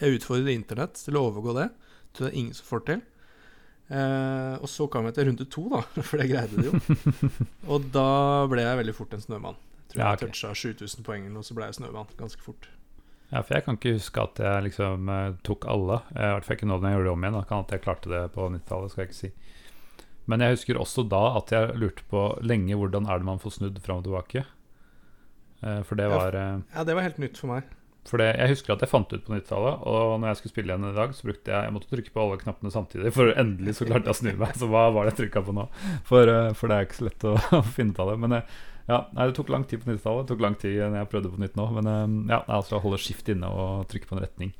[0.00, 1.68] Jeg utfordret Internett til å overgå det.
[2.16, 3.02] Tror det er ingen som får til.
[3.86, 6.80] Eh, og så kom jeg til runde to, da, for det greide det jo.
[7.72, 8.06] og da
[8.50, 9.58] ble jeg veldig fort en snømann.
[9.86, 10.32] Jeg tror Ja, jeg ok.
[10.32, 12.66] toucha 7000 poeng, og så ble jeg snømann ganske fort.
[13.30, 16.00] ja, for jeg kan ikke huske at jeg liksom eh, tok alle.
[16.16, 17.38] Eh, I hvert fall ikke nå når jeg gjorde det om igjen.
[17.38, 17.44] Da.
[17.52, 19.32] Kan at jeg klarte det på 90-tallet, skal jeg ikke si.
[20.26, 23.60] Men jeg husker også da at jeg lurte på lenge hvordan er det man får
[23.60, 24.42] snudd fram og tilbake.
[25.62, 27.70] Eh, For det var ja, Ja, det var helt nytt for meg.
[28.06, 30.72] For det, jeg husker at jeg fant ut på 90-tallet, og når jeg skulle spille
[30.72, 33.76] igjen i dag, så brukte jeg Jeg måtte trykke på alle knappene samtidig, for endelig
[33.78, 34.54] så klarte jeg å snu meg.
[34.60, 35.66] Så hva var det jeg trykka på nå?
[36.06, 38.16] For, eh, for det er ikke så lett å, å finne ut av det.
[38.22, 40.26] Men eh, ja, nei, det tok lang tid på 90-tallet.
[40.26, 41.68] Det tok lang tid når jeg prøvde på nytt nå.
[41.80, 42.04] Men eh,
[42.36, 44.54] ja, altså holde skift inne og trykke på en retning.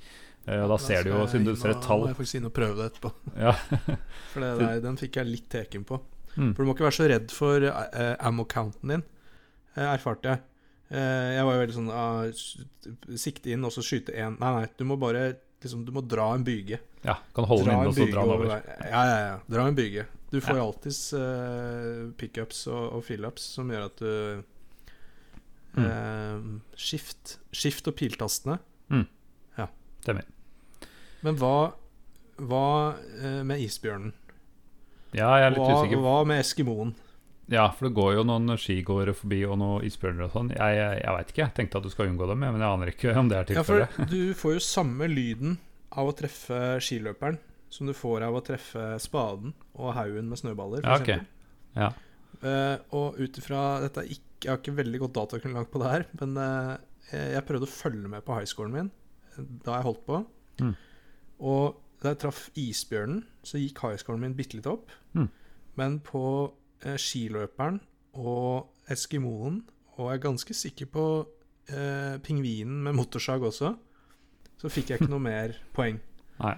[0.46, 2.52] Ja, da ser du jo, siden du ser et tall Må jeg faktisk inn og
[2.54, 3.10] prøve det etterpå.
[3.46, 3.54] ja.
[4.32, 5.98] For det der, den fikk jeg litt teken på.
[6.36, 6.52] Mm.
[6.52, 9.02] For du må ikke være så redd for uh, ammo-counten din,
[9.78, 10.42] uh, erfarte jeg.
[10.90, 12.20] Eh, jeg var jo veldig sånn ah,
[13.18, 14.36] Sikte inn og så skyte én.
[14.38, 16.78] Nei, nei, du må bare liksom, Du må dra en byge.
[17.02, 18.68] ja, kan holde den Dra inne og så dra den over over.
[18.86, 19.40] Ja, ja, ja.
[19.50, 20.06] Dra en byge.
[20.30, 20.62] Du får Ja.
[20.66, 24.44] alltids uh, pickups og, og fill-ups som gjør at du
[25.76, 25.84] Mm.
[25.84, 27.34] eh, Skift.
[27.52, 28.54] Skift og piltastene.
[30.00, 30.22] Stemmer.
[31.26, 31.72] Men hva,
[32.38, 32.62] hva
[33.44, 34.12] med isbjørnen?
[35.12, 35.98] Ja, jeg er litt Hva, usikker.
[36.04, 36.94] hva med eskimoen?
[37.52, 40.48] Ja, for det går jo noen skigåere forbi og noen isbjørner og sånn.
[40.56, 41.42] Jeg, jeg, jeg veit ikke.
[41.44, 43.62] Jeg tenkte at du skal unngå dem, men jeg aner ikke om det er Ja,
[43.66, 44.10] for tilfellet.
[44.10, 45.58] du får jo samme lyden
[45.96, 47.38] av å treffe skiløperen
[47.72, 50.90] som du får av å treffe spaden og haugen med snøballer, f.eks.
[50.90, 51.22] Ja, okay.
[51.76, 51.92] Ja.
[52.42, 55.92] Uh, og ut ifra Dette er ikke, Jeg har ikke veldig godt datagrunnlag på det
[55.92, 56.74] her, men uh,
[57.08, 58.92] jeg prøvde å følge med på highscoren min
[59.36, 60.18] da jeg holdt på.
[60.64, 60.70] Mm.
[61.44, 64.92] Og da jeg traff isbjørnen, så gikk highscoren min bitte litt opp.
[65.12, 65.26] Mm.
[65.76, 66.22] Men på
[67.00, 67.80] skiløperen
[68.16, 69.62] og eskimoen,
[69.96, 71.06] og jeg er ganske sikker på
[71.72, 73.72] eh, pingvinen med motorsag også,
[74.56, 76.00] så fikk jeg ikke noe mer poeng.
[76.40, 76.56] Nei.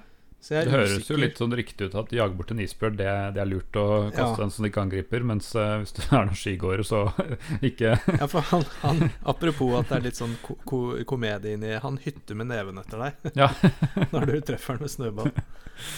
[0.48, 3.40] Det høres høres jo litt sånn riktig ut at jage bort en isbjørn, det, det
[3.42, 4.44] er lurt å kaste Ja.
[4.46, 5.24] en som de ikke angriper.
[5.26, 7.00] Mens eh, hvis du er noen skigåere, så
[7.68, 11.74] ikke Ja, for han, han, apropos at det er litt sånn ko ko komedie inni
[11.82, 13.50] Han hytter med neven etter deg Ja.
[14.14, 15.32] når du treffer han med snøball.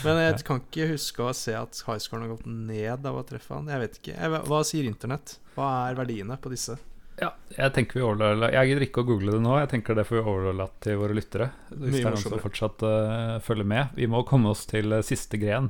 [0.04, 3.54] Men jeg kan ikke huske å se at highscoren har gått ned av å treffe
[3.56, 3.68] han.
[3.72, 4.16] Jeg vet ikke.
[4.16, 5.36] Jeg, hva sier internett?
[5.54, 6.76] Hva er verdiene på disse?
[7.20, 9.52] Ja, jeg tenker vi overlater Jeg gidder ikke å google det nå.
[9.60, 11.50] Jeg tenker det får vi overlate til våre lyttere.
[11.68, 13.96] Hvis Mye det er noen som fortsatt uh, følger med.
[13.98, 15.68] Vi må komme oss til uh, siste gren.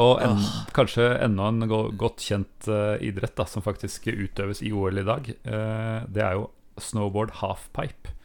[0.00, 0.38] Og en,
[0.72, 5.04] kanskje enda en go godt kjent uh, idrett da som faktisk utøves i OL i
[5.04, 5.28] dag.
[5.36, 6.48] Det er jo
[6.80, 8.16] snowboard halfpipe.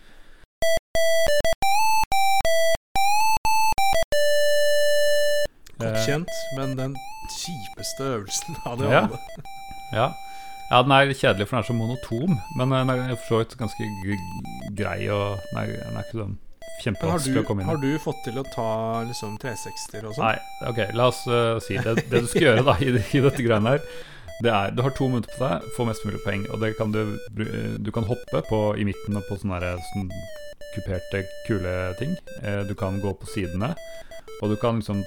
[5.77, 6.95] Godt kjent, men den
[7.41, 9.03] kjipeste øvelsen av de Ja.
[9.03, 9.19] alle.
[9.91, 10.07] Ja.
[10.71, 12.36] Ja, den er kjedelig, for den er så monotom.
[12.60, 13.88] Men eh, den er for så vidt ganske
[14.77, 16.38] grei, og den er, den er ikke sånn
[16.84, 17.71] kjempevanskelig å komme inn i.
[17.71, 18.69] har du fått til å ta
[19.08, 20.27] liksom 360-er og sånn?
[20.27, 21.95] Nei, ok, la oss uh, si det.
[22.12, 23.88] Det du skal gjøre da i, i dette greiene her,
[24.45, 26.43] det er Du har to minutter på deg, få mest mulig poeng.
[26.53, 27.17] Og det kan du
[27.82, 30.12] Du kan hoppe på, i midten og på sånne, her, sånn
[30.75, 32.13] kuperte, kule ting.
[32.43, 33.73] Eh, du kan gå på sidene.
[34.41, 35.02] Og du kan liksom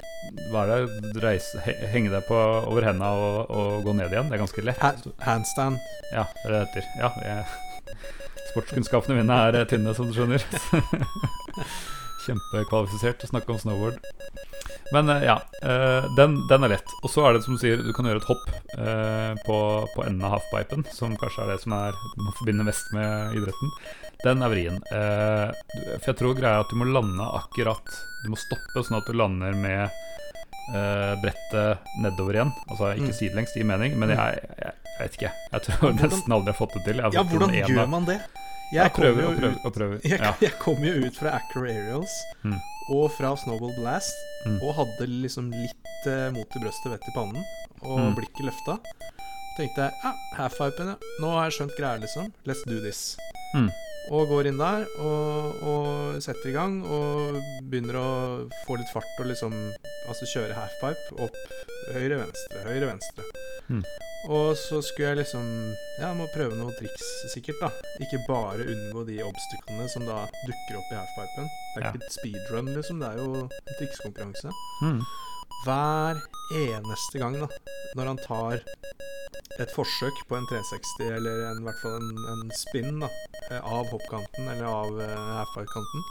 [0.51, 0.83] være
[1.23, 1.61] reise,
[1.93, 4.31] henge deg på over henda og, og gå ned igjen.
[4.31, 4.81] Det er ganske lett.
[4.83, 4.95] Ha
[5.29, 5.79] handstand.
[6.11, 6.89] Ja, det er det heter.
[6.99, 7.45] Ja, jeg,
[8.51, 10.43] sportskunnskapene mine er eh, tynne, som du skjønner.
[12.27, 14.01] Kjempekvalifisert å snakke om snowboard.
[14.95, 16.95] Men eh, ja, eh, den, den er lett.
[17.05, 18.47] Og så er det som du sier, du kan gjøre et hopp
[19.47, 19.59] på,
[19.95, 23.75] på enden av halfpipen, som kanskje er det som er, man forbinder mest med idretten.
[24.25, 24.77] Den er vrien.
[24.93, 25.51] Eh,
[26.03, 27.87] for jeg tror greia er at du må lande akkurat
[28.25, 29.89] Du må stoppe sånn at du lander med
[30.77, 32.53] eh, brettet nedover igjen.
[32.69, 33.17] Altså ikke Mm.
[33.17, 34.17] sidelengs, gir mening, men Mm.
[34.17, 35.33] jeg, jeg, jeg vet ikke.
[35.53, 36.97] Jeg tror nesten aldri jeg har fått det til.
[37.01, 38.21] Ja, hvordan gjør man det?
[38.71, 39.99] Jeg Jeg prøver og prøver og prøver.
[40.21, 40.35] Ja.
[40.41, 42.13] jeg kom jo ut fra Acro Aerials
[42.45, 42.61] Mm.
[42.95, 44.15] og fra Snowball Blast
[44.47, 44.61] Mm.
[44.63, 47.43] og hadde liksom litt eh, mot i brøstet, vett i pannen,
[47.83, 48.15] og Mm.
[48.15, 48.79] blikket løfta.
[49.57, 50.97] Tenkte jeg ja, halfpipen, ja.
[51.21, 52.33] Nå har jeg skjønt greia, liksom.
[52.47, 53.17] Let's do this.
[53.57, 53.71] Mm.
[54.11, 57.37] Og går inn der og, og setter i gang og
[57.71, 58.09] begynner å
[58.67, 59.55] få litt fart og liksom
[60.11, 61.37] Altså kjøre halfpipe opp
[61.95, 63.27] høyre, venstre, høyre, venstre.
[63.71, 63.85] Mm.
[64.35, 65.47] Og så skulle jeg liksom
[66.03, 67.71] Ja, må prøve noen triks, sikkert, da.
[68.03, 71.49] Ikke bare unngå de obstaklene som da dukker opp i halfpipen.
[71.49, 71.93] Det er Ja.
[71.95, 73.01] ikke et speedrun, liksom.
[73.01, 74.53] Det er jo en trikskonkurranse.
[74.83, 75.01] Mm.
[75.65, 76.21] Hver
[76.57, 77.49] eneste gang, da,
[77.99, 78.63] når han tar
[79.61, 83.11] et forsøk på en 360, eller en, i hvert fall en, en spin da,
[83.51, 86.07] eh, av hoppkanten eller av uh, halfpipe-kanten,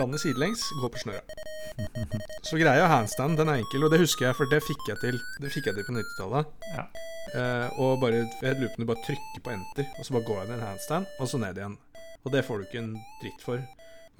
[0.00, 1.38] lander sidelengs, går på snøra.
[2.48, 5.20] Så greia handstand, den er enkel, og det husker jeg, for det fikk jeg til
[5.40, 6.52] Det fikk jeg til på 90-tallet.
[6.72, 6.88] Ja.
[7.32, 10.28] Uh, og bare, jeg lurer på om du bare trykker på enter, og så bare
[10.28, 11.78] går jeg ned en handstand, og så ned igjen.
[12.22, 13.64] Og det får du ikke en dritt for.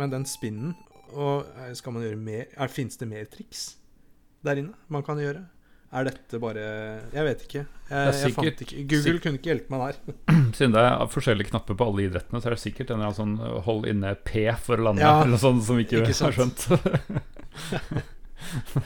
[0.00, 0.74] Men den spinnen
[1.12, 1.44] og
[1.76, 3.74] Skal man gjøre mer er, Fins det mer triks
[4.44, 5.44] der inne man kan gjøre?
[5.92, 6.60] Er dette bare
[7.12, 7.62] Jeg vet ikke.
[7.90, 9.96] Jeg, er jeg fant ikke Google kunne ikke hjelpe meg der.
[10.56, 13.34] Siden det er forskjellige knapper på alle idrettene, så er det sikkert en sånn
[13.66, 16.64] hold inne P for å lande, Ja, eller noe sånt som ikke, ikke har skjønt.
[16.72, 16.80] det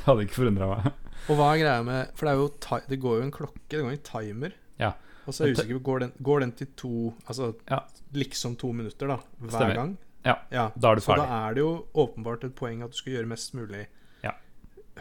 [0.07, 0.89] hadde ikke forundra meg.
[1.27, 2.47] Og hva er greia med For det jo
[2.91, 4.53] Det går jo en klokke, det går en timer.
[4.79, 4.93] Ja.
[5.27, 6.93] Og så er jeg usikker på Går den, går den til to
[7.27, 7.81] Altså Ja.
[8.15, 9.19] liksom to minutter, da?
[9.41, 9.75] Hver Stemmer.
[9.75, 9.97] gang?
[10.27, 10.35] Ja,
[10.75, 11.23] Da er du ferdig.
[11.23, 13.91] Så da er det jo åpenbart et poeng at du skal gjøre mest mulig Ja.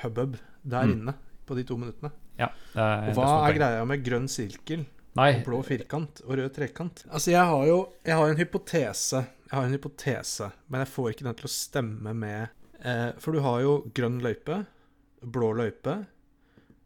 [0.04, 0.92] Hubbub der Mm.
[0.92, 1.14] inne
[1.46, 2.12] på de to minuttene.
[2.40, 6.54] Ja, er, Og hva som er greia med grønn sirkel og blå firkant og rød
[6.54, 7.06] trekant?
[7.12, 9.26] Altså, jeg har jo Jeg har en hypotese.
[9.52, 12.50] Jeg har en hypotese, men jeg får ikke den til å stemme med
[12.84, 14.66] eh, For du har jo grønn løype,
[15.24, 16.06] blå løype,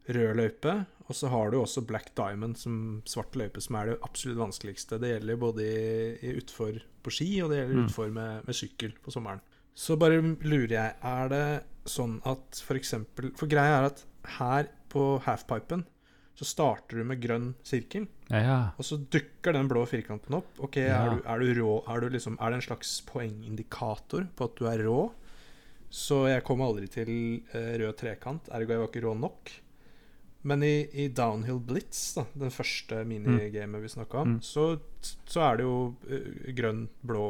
[0.10, 3.98] rød løype, og så har du også black diamond som svart løype, som er det
[4.06, 5.00] absolutt vanskeligste.
[5.02, 7.86] Det gjelder både i, i utfor på ski, og det gjelder Mm.
[7.88, 9.41] utfor med, med sykkel på sommeren.
[9.76, 14.04] Så bare lurer jeg, er det sånn at for eksempel For greia er at
[14.39, 15.86] her på halfpipen
[16.39, 18.58] så starter du med grønn sirkel, ja, ja.
[18.80, 20.47] og så dukker den blå firkanten opp.
[20.63, 21.02] Ok, Ja.
[21.04, 21.73] er, du, er du rå?
[21.91, 25.02] Er, du liksom, er det en slags poengindikator på at du er rå?
[25.91, 27.12] Så jeg kom aldri til
[27.52, 29.52] eh, rød trekant, ergo jeg var ikke rå nok.
[30.47, 34.41] Men i, i Downhill Blitz, da, den første minigamet vi snakka om, Mm.
[34.45, 34.67] så,
[35.28, 35.75] så er det jo
[36.08, 37.25] uh, grønn, blå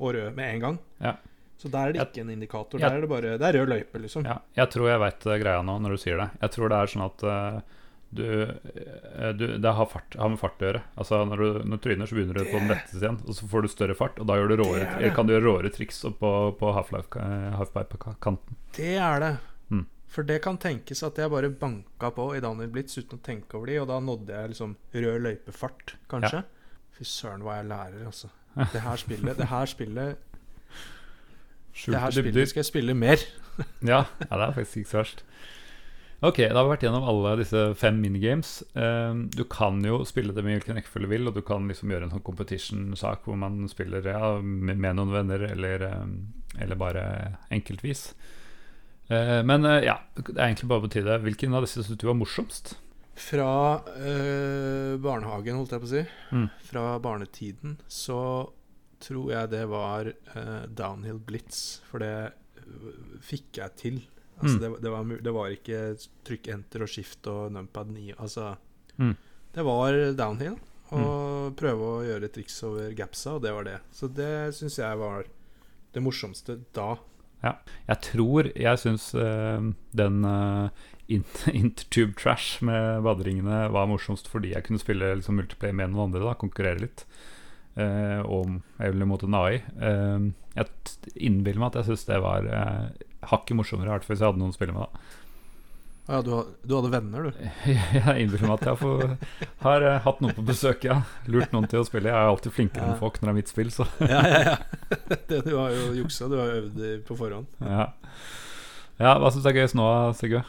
[0.00, 0.78] og rød med en gang.
[0.98, 1.12] Ja.
[1.60, 2.78] Så der er det Jeg- ikke en indikator.
[2.80, 4.24] jeg- Der er det bare Det er rød løype, liksom.
[4.24, 6.30] Ja, jeg tror jeg veit greia nå, når du sier det.
[6.40, 7.60] Jeg tror det er sånn at uh,
[8.12, 10.80] du, eh, du Det har, fart, har med fart å gjøre.
[10.98, 13.62] Altså Når du, når tryner, så begynner du på den letteste igjen, og så får
[13.62, 15.14] du større fart, og da du råere, Det det.
[15.14, 18.56] kan du gjøre råere triks på, på eh, halfpipe-kanten.
[18.74, 19.38] Det er det.
[19.70, 19.84] Mm.
[20.08, 23.54] For det kan tenkes at jeg bare banka på i Daniel Blitz uten å tenke
[23.54, 26.42] over de, og da nådde jeg liksom rød løypefart, kanskje.
[26.98, 28.30] Fy søren, hva jeg lærer, altså.
[28.72, 30.16] Det her spillet Det her spillet
[31.86, 32.46] Det her spillet dybder.
[32.52, 33.16] skal jeg spille mer.
[33.84, 35.22] Ja, ja, det er faktisk ikke så verst.
[36.22, 38.50] Ok, da har vi vært gjennom alle disse fem minigames.
[38.76, 41.88] Eh, du kan jo spille det med hvilken rekkefølge du vil, og du kan liksom
[41.92, 46.76] gjøre en sånn competition-sak hvor man spiller ja, med, med noen venner, eller, eh, eller
[46.80, 47.04] bare
[47.56, 48.10] enkeltvis.
[49.08, 51.16] Eh, men eh, ja, det er egentlig bare på tide.
[51.24, 52.74] Hvilken av disse syns du var morsomst?
[53.20, 53.48] Fra
[54.00, 56.46] øh, barnehagen, holdt jeg på å si, Mm.
[56.68, 58.20] fra barnetiden, så
[59.00, 61.80] tror jeg det var uh, Downhill Blitz.
[61.90, 62.12] For det
[62.60, 64.00] øh, fikk jeg til.
[64.40, 64.60] Altså, Mm.
[64.62, 65.78] det, det, var, det var ikke
[66.24, 68.14] trykk enter og skift og numpad 9.
[68.18, 68.54] Altså,
[69.00, 69.14] Mm.
[69.54, 70.56] det var downhill.
[70.90, 73.76] Og prøve å gjøre triks over gapsa, og det var det.
[73.94, 75.24] Så det syns jeg var
[75.94, 76.96] det morsomste da.
[77.42, 80.68] Jeg tror jeg syns uh, den uh,
[81.08, 86.24] Intertube Trash med baderingene var morsomst fordi jeg kunne spille liksom, multiplayer med noen andre,
[86.26, 87.06] da, konkurrere litt.
[87.80, 89.60] Uh, om eller mot en AI.
[89.80, 90.66] Eh, jeg
[91.14, 94.32] innbiller meg at jeg syns det var eh, hakket morsommere, i hvert fall hvis jeg
[94.32, 94.86] hadde noen å spille med.
[94.90, 95.18] da
[96.10, 96.30] ja, du,
[96.66, 97.50] du hadde venner, du.
[97.94, 99.12] Jeg innbiller meg at jeg får,
[99.62, 100.96] har eh, hatt noen på besøk, ja.
[101.30, 102.10] Lurt noen til å spille.
[102.10, 102.94] Jeg er alltid flinkere Ja.
[102.96, 104.56] enn folk når det er mitt spill, så Ja, ja, ja.
[105.30, 106.26] Det, du har jo juksa.
[106.32, 107.46] Du har øvd på forhånd.
[107.62, 107.86] ja.
[108.98, 109.86] ja hva syns du er gøyest nå,
[110.18, 110.42] Sigve?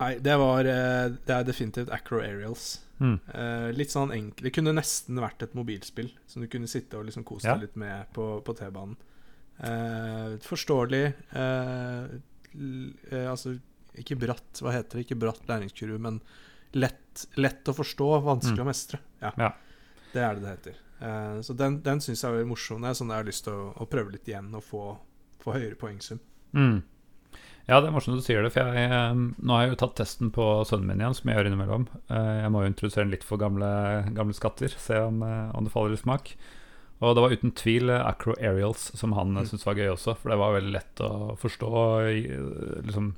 [0.00, 2.66] Nei, det var eh, Det er definitivt Acro Aerials.
[3.00, 3.18] Mm.
[3.28, 7.04] Eh, litt sånn enkelt Det kunne nesten vært et mobilspill som du kunne sitte og
[7.04, 7.54] liksom kose Ja.
[7.54, 8.96] deg litt med på, på T-banen.
[9.60, 11.14] Uh, forståelig.
[11.36, 12.08] uh,
[13.30, 13.56] altså
[13.96, 15.06] ikke bratt, hva heter det?
[15.06, 16.18] Ikke bratt læringskurve, men
[16.76, 18.64] lett, lett å forstå, vanskelig Mm.
[18.66, 18.98] å mestre.
[19.22, 19.32] Ja.
[19.38, 19.52] Ja.
[20.12, 21.42] Det er det det heter.
[21.44, 22.80] Så den, den syns jeg er morsom.
[22.82, 24.82] Det er sånn jeg har lyst til å, å prøve litt igjen og få,
[25.40, 26.20] få høyere poengsum.
[26.56, 26.82] Mm.
[27.66, 29.96] Ja, det er morsomt du sier det, for jeg, eh, nå har jeg jo tatt
[29.98, 31.88] testen på sønnen min igjen, som jeg gjør innimellom.
[32.06, 33.70] Eh, jeg må jo introdusere den litt for gamle,
[34.14, 36.30] gamle skatter, se om, eh, om det faller i smak.
[37.02, 39.42] Og det var uten tvil Acro Aerials som han mm.
[39.50, 41.72] Syntes var gøy også, for det var veldig lett å forstå.
[42.86, 43.10] Liksom,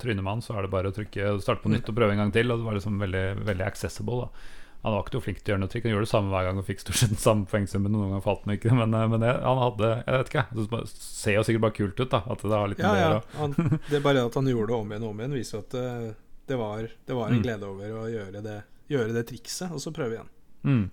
[0.00, 2.32] Tryner man, så er det bare å trykke starte på nytt og prøve en gang
[2.32, 2.48] til.
[2.52, 4.22] Og det var liksom veldig, veldig accessible.
[4.24, 4.55] da
[4.86, 6.44] Han var ikke noe flink til å gjøre noe trikk, han gjorde det samme hver
[6.46, 7.90] gang og fikk stort sett den samme poengsummen.
[7.90, 10.82] Noen ganger falt han ikke, men, eh, men det, han hadde Jeg vet ikke, det
[10.94, 12.20] ser jo sikkert bare kult ut, da.
[12.30, 13.16] At det har litt Ja, ja.
[13.40, 13.56] Han,
[13.90, 16.14] det er bare at han gjorde det om igjen og om igjen, viser at det,
[16.46, 17.42] det, var, det var en Mm.
[17.42, 18.56] glede over å gjøre det,
[18.94, 20.30] gjøre det trikset, og så prøve igjen.
[20.62, 20.84] Mm.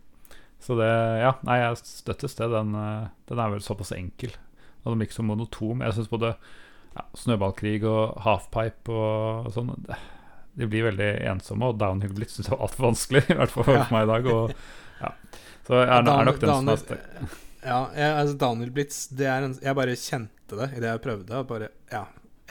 [0.64, 0.90] Så det
[1.22, 2.50] Ja, nei, jeg støttes det.
[2.50, 4.34] Den, eh, den er vel såpass enkel.
[4.82, 5.86] Og den blir ikke så monotom.
[5.86, 6.34] Jeg syns både
[6.98, 10.02] ja, snøballkrig og halfpipe og sånn det-
[10.56, 13.88] De blir veldig ensomme, og downhill blitz så altfor vanskelig, i hvert fall for Ja.
[13.92, 14.28] meg i dag.
[14.34, 14.54] Og,
[15.02, 15.10] ja.
[15.66, 17.40] Så jeg er, er nok den som er sterk.
[17.64, 21.32] Ja, jeg, altså Daniel Blitz det er en, Jeg bare kjente det idet jeg prøvde.
[21.40, 22.02] og Bare, ja,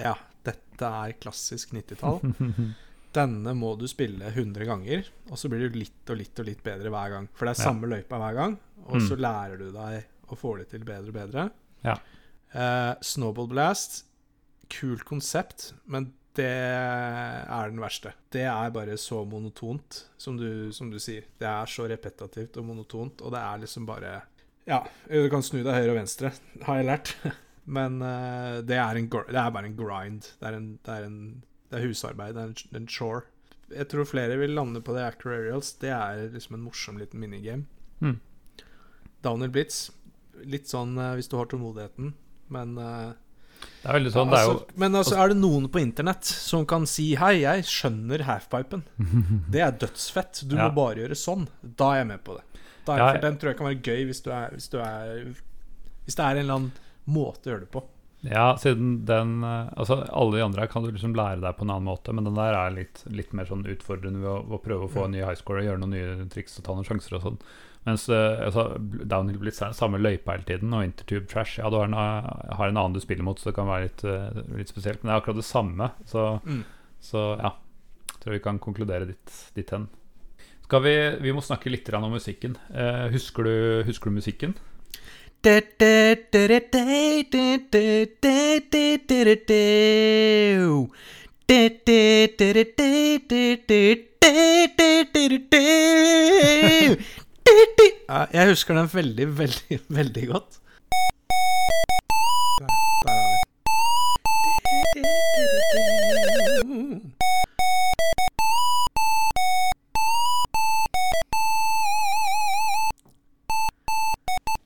[0.00, 2.20] ja, dette er klassisk 90-tall.
[3.12, 6.62] Denne må du spille 100 ganger, og så blir du litt og litt og litt
[6.64, 7.28] bedre hver gang.
[7.36, 7.66] For det er Ja.
[7.68, 9.06] samme løypa hver gang, og Mm.
[9.08, 11.50] så lærer du deg å få det til bedre og bedre.
[11.84, 11.98] Ja.
[12.54, 14.04] Eh, Snowball Blast,
[14.70, 18.14] kult konsept, men det er den verste.
[18.32, 21.26] Det er bare så monotont, som du, som du sier.
[21.38, 24.14] Det er så repetativt og monotont, og det er liksom bare
[24.68, 26.32] Ja, du kan snu deg høyre og venstre,
[26.64, 27.14] har jeg lært.
[27.76, 30.32] Men uh, det, er en, det er bare en grind.
[30.40, 31.18] Det er, en, det er, en,
[31.70, 32.34] det er husarbeid.
[32.34, 33.26] Det er en, chore.
[33.72, 35.74] Jeg tror flere vil lande på det Actor Aerials.
[35.80, 37.68] Det er liksom en morsom liten minigame.
[38.02, 38.18] Mm.
[39.22, 39.90] Downer Blitz,
[40.42, 42.10] litt sånn eh, hvis du har tålmodigheten,
[42.52, 43.12] men eh,
[43.82, 46.24] Det er veldig sånn, ja, det er jo Men altså, er det noen på internett
[46.24, 48.82] som kan si 'Hei, jeg skjønner halfpipen'.
[49.50, 50.44] Det er dødsfett.
[50.48, 50.68] Du Ja.
[50.68, 51.48] må bare gjøre sånn.
[51.62, 52.44] Da er jeg med på det.
[52.86, 54.78] Da er, Ja, for Den tror jeg kan være gøy hvis du er Hvis, du
[54.78, 55.34] er,
[56.06, 56.72] hvis det er en eller annen
[57.08, 57.82] måte å gjøre det på.
[58.24, 61.70] Ja, siden den eh, Altså, alle de andre kan du liksom lære deg på en
[61.74, 64.86] annen måte, men den der er litt, litt mer sånn utfordrende ved å, å prøve
[64.86, 67.16] å få en ny high score og gjøre noen nye triks og ta noen sjanser
[67.18, 67.38] og sånn.
[67.86, 71.70] Mens eh, altså, Downhill Blitz er den samme løypa hele tiden, og Intertube Trash Ja,
[71.70, 74.04] du har en, eh, har en annen du spiller mot, så det kan være litt,
[74.06, 75.02] eh, litt spesielt.
[75.02, 76.62] Men det er akkurat det samme, så, Mm.
[77.02, 77.52] så ja.
[78.22, 79.88] Tror vi kan konkludere dit, dit hen.
[80.62, 82.56] Skal vi, vi må snakke litt om musikken.
[82.72, 84.54] Eh, husker, du, husker du musikken?
[98.32, 100.58] Jeg husker den veldig, veldig, veldig godt.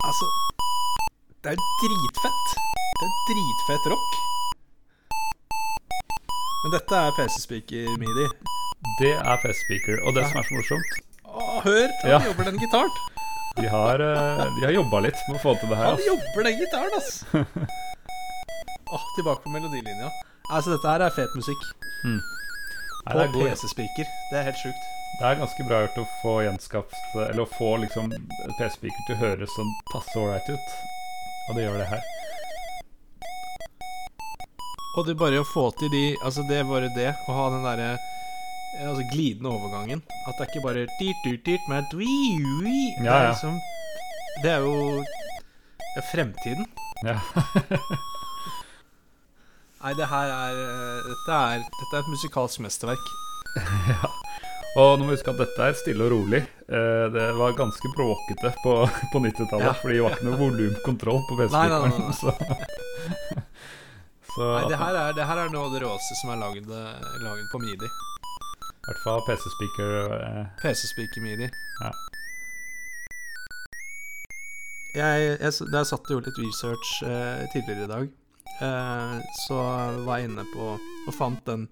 [0.09, 0.27] Altså
[1.43, 2.47] Det er dritfett.
[3.01, 4.13] Det er dritfett rock.
[6.63, 8.27] Men dette er PC-speaker midi.
[9.01, 9.97] Det er PC-speaker.
[10.07, 11.06] Og det som er så morsomt
[11.67, 11.89] hør!
[12.03, 12.21] Han Ja.
[12.31, 12.91] jobber den gitaren.
[13.57, 15.85] De har, eh, de har jobba litt med å få til det her.
[15.91, 16.07] Han ass.
[16.07, 17.25] jobber den gitaren, ass!
[18.97, 20.11] Åh, tilbake på melodilinja.
[20.53, 21.63] Altså, dette her er fet musikk.
[22.07, 22.21] Nei,
[23.13, 24.07] På er PC-speaker.
[24.31, 24.85] Det er helt sjukt.
[25.21, 26.95] det er ganske bra gjort å få gjenskapt
[27.31, 28.11] Eller å få liksom
[28.59, 30.69] PC-speaker til å høres sånn passe ålreit ut.
[31.49, 32.03] Og det gjør det her.
[34.97, 37.11] Og det bare å få til de Altså, det bare det.
[37.29, 37.91] Å ha den derre
[38.85, 40.03] Altså glidende overgangen.
[40.29, 42.87] At det er ikke bare dyrt, dyrt, dyrt, men wii, wii.
[43.01, 43.55] Det Ja, er liksom
[44.43, 44.75] Det er jo
[45.97, 46.67] det er fremtiden.
[47.09, 47.17] Ja.
[49.85, 53.07] Nei, det her er eh, Dette er, dette er et musikalsk mesterverk.
[54.77, 56.43] Og nå må vi huske at dette er stille og rolig.
[56.69, 58.75] Eh, det var ganske bråkete på,
[59.15, 59.73] på 90-tallet, Ja.
[59.81, 62.13] fordi det var ikke noe volumkontroll på PC-spilleren.
[62.19, 62.35] Så,
[64.35, 67.17] så Nei, det her er, det her er noe av det råeste som er eh,
[67.25, 67.89] laget på midi.
[68.87, 71.49] I hvert fall PC-speaker eh, PC-speaker midi.
[71.83, 71.91] Ja.
[74.97, 78.07] Jeg, jeg, da jeg satt og gjorde litt research eh, tidligere i dag,
[78.65, 79.59] eh, så
[80.07, 81.67] var jeg inne på og fant den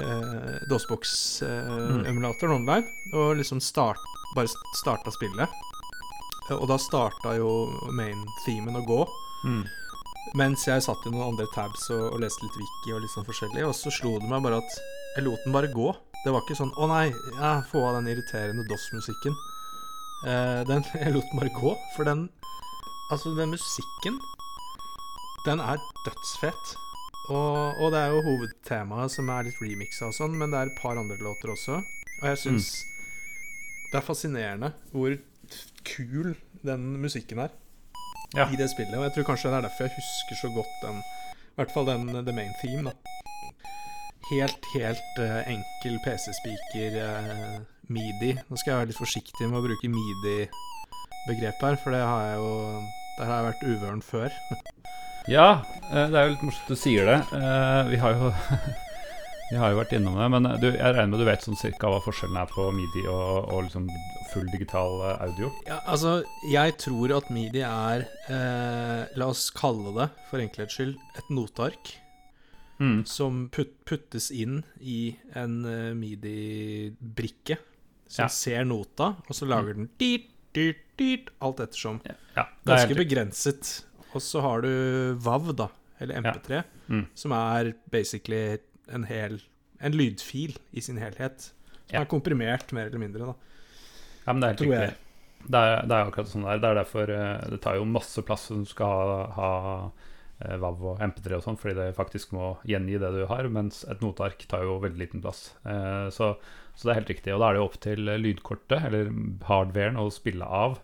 [0.00, 4.00] eh, DOSBox-emulatoren online, og liksom start,
[4.34, 4.50] bare
[4.80, 5.46] starta spillet.
[6.50, 7.52] Eh, Og da starta jo
[7.94, 9.02] main-themen å gå.
[9.46, 9.64] mm.
[10.34, 13.24] Mens jeg satt i noen andre tabs og, og leste litt wiki og litt sånn
[13.28, 14.72] forskjellig, og så slo det meg bare at
[15.14, 15.92] jeg lot den bare gå.
[16.26, 17.04] Det var ikke sånn 'Å nei,
[17.38, 19.36] ja, få av den irriterende DOS-musikken'.
[20.26, 22.28] Eh, den, jeg lot bare gå, for den
[23.12, 24.16] Altså, den musikken
[25.46, 26.72] Den er dødsfet.
[27.30, 30.66] Og, og det er jo hovedtemaet som er litt remixa og sånn, men det er
[30.72, 31.78] et par andre låter også.
[32.22, 32.72] Og jeg syns
[33.92, 35.14] det er fascinerende hvor
[35.86, 36.34] kul
[36.66, 37.50] den musikken er
[38.34, 38.48] Ja.
[38.50, 38.98] i det spillet.
[38.98, 41.86] Og jeg tror kanskje det er derfor jeg husker så godt den I hvert fall
[41.86, 42.90] den The Main Theme.
[42.90, 42.92] da
[44.26, 48.32] Helt, helt eh, enkel PC-speaker eh, midi.
[48.48, 52.40] Nå skal jeg være litt forsiktig med å bruke midi-begrepet her, for det har jeg
[52.40, 52.56] jo
[53.16, 54.40] Der har jeg vært uvøren før.
[55.26, 57.16] Ja, eh, det er jo litt morsomt du sier det.
[57.90, 58.28] Vi har jo
[59.50, 61.90] Vi har jo vært innom det, men du, jeg regner med du vet sånn cirka
[61.90, 63.88] hva forskjellen er på midi og, og liksom
[64.32, 65.50] full digital audio?
[65.66, 66.16] Ja, altså,
[66.50, 71.94] jeg tror at midi er eh, La oss kalle det, for enkelhets skyld, et noteark.
[72.78, 73.04] Mm.
[73.08, 77.56] som put, puttes inn i en uh, midi-brikke
[78.06, 78.28] som Ja.
[78.28, 82.00] ser nota, og så lager den dyrt, dyrt, dyrt, alt ettersom.
[82.06, 83.70] Ja, er Ganske begrenset.
[84.14, 85.68] Og så har du VAV, da,
[86.00, 87.06] eller MP3, Mm.
[87.14, 88.58] som er basically
[88.88, 89.40] en hel
[89.78, 91.40] En lydfil i sin helhet.
[91.86, 92.00] Som Ja.
[92.00, 93.34] er komprimert, mer eller mindre, da.
[94.26, 94.96] Ja, men det er helt riktig.
[95.50, 96.58] Det er, det er akkurat sånn det er.
[96.58, 99.90] Det er derfor eh, det tar jo masse plass som skal ha, ha
[100.38, 104.02] WAV og MP3 og sånn, fordi det faktisk må gjengi det du har, mens et
[104.04, 105.48] noteark tar jo veldig liten plass.
[105.64, 106.34] Eh, så,
[106.74, 107.32] så det er helt riktig.
[107.34, 109.08] Og da er det jo opp til eh, lydkortet, eller
[109.48, 110.76] hardwaren, å spille av.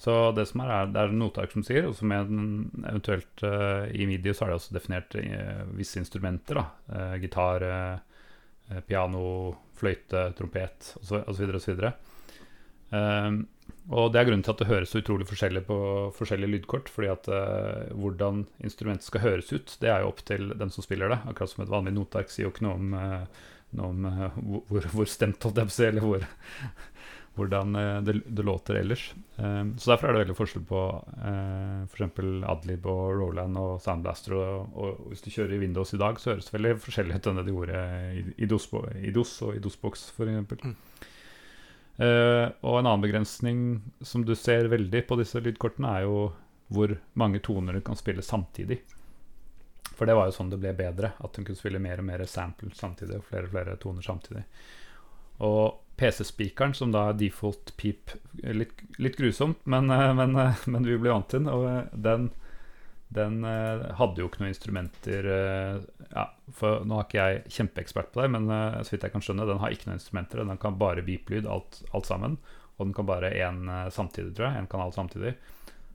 [0.00, 4.32] Så det som er, det er noteark som sier, og som eventuelt eh, i MIDI
[4.32, 6.62] så er det også definert eh, visse instrumenter.
[6.62, 8.30] da, eh, Gitar, eh,
[8.70, 9.26] eh, piano,
[9.76, 11.20] fløyte, trompet osv.
[11.28, 11.84] osv.
[12.90, 15.76] Um, og det er grunnen til at det høres så utrolig forskjellig på
[16.14, 16.90] forskjellige lydkort.
[16.92, 20.86] Fordi at uh, hvordan instrumentet skal høres ut, det er jo opp til den som
[20.86, 21.22] spiller det.
[21.30, 24.90] Akkurat som et vanlig noteark sier jo ikke noe om, uh, noe om uh, hvor,
[24.94, 26.26] hvor stemt, holdt jeg på å si, eller hvor,
[27.40, 29.04] hvordan det, det låter ellers.
[29.38, 32.24] Så derfor er det veldig forskjell på uh, f.eks.
[32.52, 34.36] Adlib og Roland og Soundblaster.
[34.36, 37.30] Og, og hvis du kjører i Windows i dag, så høres det veldig forskjellig ut
[37.30, 38.68] enn det de gjorde i, i, DOS,
[39.00, 41.08] i DOS og i DOSBox, f.eks.
[42.00, 43.58] Eh, og en annen begrensning
[44.00, 46.30] som du ser veldig på disse lydkortene, er jo
[46.70, 48.78] hvor mange toner du kan spille samtidig.
[49.98, 52.24] For det var jo sånn det ble bedre, at hun kunne spille mer og mer
[52.30, 53.18] sample samtidig.
[53.18, 54.46] Og flere og flere toner samtidig.
[55.44, 60.88] Og PC-speakeren, som da er default peep, litt, litt grusomt, men, eh, men, eh, men
[60.88, 61.52] vi blir vant til den.
[61.52, 62.30] Og den,
[63.10, 65.78] den eh, hadde jo ikke noen instrumenter eh,
[66.12, 69.24] ja, for Nå er ikke jeg kjempeekspert på det, men eh, så vidt jeg kan
[69.26, 70.44] skjønne, den har ikke noen instrumenter.
[70.46, 72.36] Den kan bare beep-lyd, alt, alt sammen.
[72.78, 74.62] Og den kan bare én samtidig, tror jeg.
[74.62, 75.34] En kanal samtidig.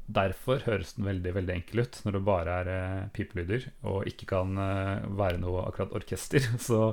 [0.05, 4.27] Derfor høres den veldig veldig enkel ut når det bare er eh, pipelyder og ikke
[4.29, 4.59] kan
[5.17, 6.43] være noe akkurat orkester.
[6.67, 6.91] Så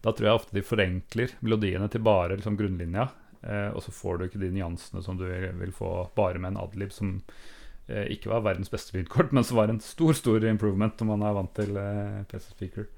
[0.00, 3.10] Da tror jeg ofte de forenkler melodiene til bare liksom, grunnlinja.
[3.74, 6.90] Og så får du ikke de nyansene som du vil få bare med en adlib
[6.94, 7.20] som
[7.88, 11.36] ikke var verdens beste lydkort, men som var en stor stor improvement når man er
[11.38, 12.88] vant til eh, PC Speaker.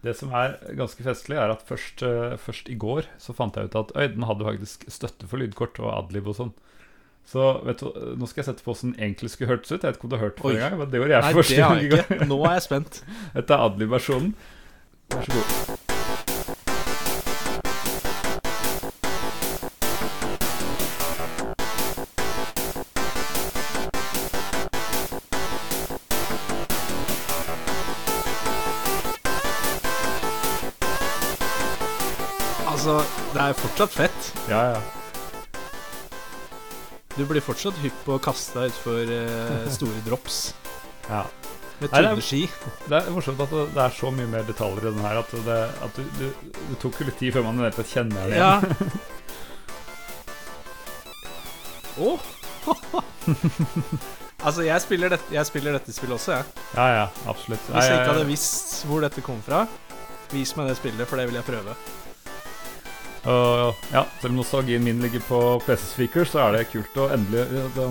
[0.00, 3.68] Det som er ganske festlig, er at først, eh, først i går så fant jeg
[3.68, 6.54] ut at øy, den hadde faktisk støtte for lydkort og adlib og sånn.
[7.28, 9.82] Så vet du, nå skal jeg sette på hvordan den egentlig skulle hørtes ut.
[9.84, 11.34] Jeg vet ikke om du har hørt det forrige gang, men det gjorde jeg Nei,
[11.34, 12.30] for første det har gang jeg ikke.
[12.32, 13.04] Nå er jeg spent.
[13.36, 14.34] Dette er adlib-versjonen.
[15.14, 15.79] Vær så god.
[33.50, 34.32] Er fortsatt fett.
[34.50, 34.80] Ja, ja.
[37.16, 40.36] Du blir fortsatt hypp på å kaste deg utfor uh, store drops
[41.10, 41.24] ja.
[41.80, 42.44] med tynne ski.
[42.86, 45.58] Det er morsomt at det, er så mye mer detaljer i den her at, det,
[45.86, 48.54] at du, du, du, tok jo litt tid før man i kjenner det Ja.
[51.98, 52.18] oh.
[54.40, 56.44] Altså, jeg spiller, dette, jeg spiller dette spillet også, jeg.
[56.72, 57.60] Ja, ja, absolutt.
[57.68, 59.66] Hvis jeg ikke hadde visst hvor dette kom fra,
[60.32, 61.74] vis meg det spillet, for det vil jeg prøve.
[63.28, 67.44] Og ja, selv om nostalgien min ligger på PC-speaker, så er det kult å endelig
[67.76, 67.90] det,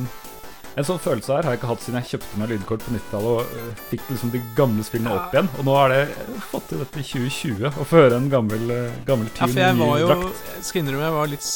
[0.80, 3.30] En sånn følelse her har jeg ikke hatt siden jeg kjøpte meg lydkort på 90-tallet
[3.34, 5.50] og øh, fikk liksom de gamle spillene opp igjen.
[5.60, 8.64] Og nå har det jeg fått til dette i 2020, å få høre en gammel,
[8.78, 10.44] øh, gammel Ja, tune jeg i var ny jo drakt.
[10.56, 11.50] Jeg skal innrømme jeg var litt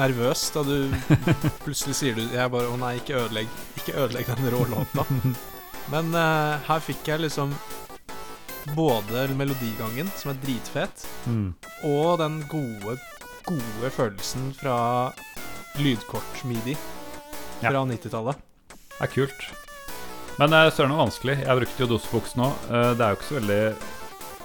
[0.00, 0.76] nervøs da du
[1.64, 3.48] plutselig sier du Jeg bare Å nei, ikke ødelegg
[3.80, 5.06] Ikke ødelegg den rå låta.
[5.94, 7.56] Men uh, her fikk jeg liksom
[8.76, 11.54] både melodigangen, som er dritfet, Mm.
[11.84, 12.98] og den gode,
[13.46, 15.12] gode følelsen fra
[15.78, 16.76] lydkort-midi
[17.62, 17.70] Ja.
[17.70, 18.36] fra 90-tallet.
[18.68, 19.46] Det er kult.
[20.38, 21.38] Men det er vanskelig.
[21.44, 22.46] Jeg brukte jo doseboks nå.
[22.70, 23.74] Eh, Det er jo ikke så veldig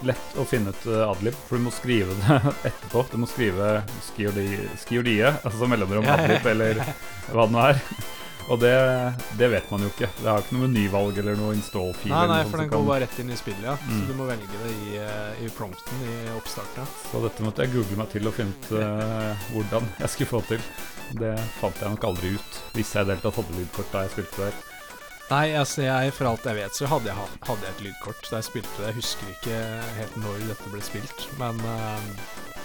[0.04, 3.06] lett å finne ut eh, adlib, for du må skrive det etterpå.
[3.12, 6.24] Du må skrive skiordie, skiordie altså mellomrom Ja, ja, ja.
[6.24, 6.76] adlib, eller
[7.32, 7.82] hva det nå er.
[8.46, 8.74] Og det,
[9.40, 10.08] det vet man jo ikke.
[10.20, 12.12] Det har ikke noe menyvalg eller noe install-fil.
[12.14, 13.74] Nei, nei, for den går bare rett inn i spillet, ja.
[13.82, 13.96] Mm.
[13.96, 16.84] Så du må velge det i, eh, i prompten i oppstarten.
[16.84, 17.10] Ja.
[17.10, 20.44] Så dette måtte jeg google meg til og finne ut uh, hvordan jeg skulle få
[20.52, 20.70] til.
[21.18, 24.06] Det fant jeg nok aldri ut, hvis jeg i det hele tatt hadde lydkort da
[24.06, 24.64] jeg spilte der.
[25.26, 28.44] Nei, altså jeg, for alt jeg vet, så hadde jeg, hadde jeg et lydkort da
[28.44, 28.92] jeg spilte det.
[28.92, 29.62] Jeg husker ikke
[29.98, 32.10] helt når dette ble spilt, men eh,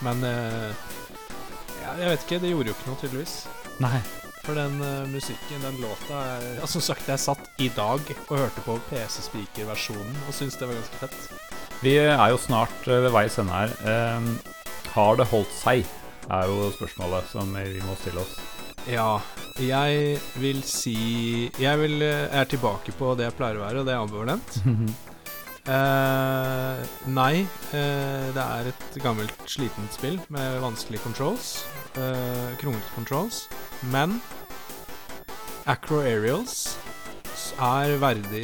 [0.01, 3.35] Men jeg vet ikke, det gjorde jo ikke noe, tydeligvis.
[3.81, 3.99] Nei.
[4.45, 8.35] For den uh, musikken, den låta er, ja, Som sagt, jeg satt i dag og
[8.39, 11.19] hørte på PC-speaker-versjonen og syntes det var ganske fett.
[11.85, 13.75] Vi er jo snart uh, ved veis ende her.
[13.89, 14.31] Em,
[14.95, 15.85] har det holdt seg?
[16.31, 18.37] er jo spørsmålet som vi må stille oss.
[18.89, 19.19] Ja,
[19.61, 23.89] jeg vil si Jeg vil, jeg er tilbake på det jeg pleier å være, og
[23.89, 24.61] det er ambivalent.
[25.71, 31.65] Eh, nei, Uh, det er et gammelt, slitent spill med vanskelige controls.
[31.95, 33.45] Uh, Kronglete controls.
[33.93, 34.17] Men
[35.71, 36.73] Acro Aerials
[37.63, 38.43] er verdig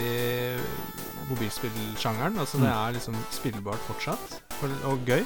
[1.28, 2.38] mobilspillsjangeren.
[2.38, 2.86] Altså, det Mm.
[2.86, 5.24] er liksom spillbart fortsatt, og, og gøy.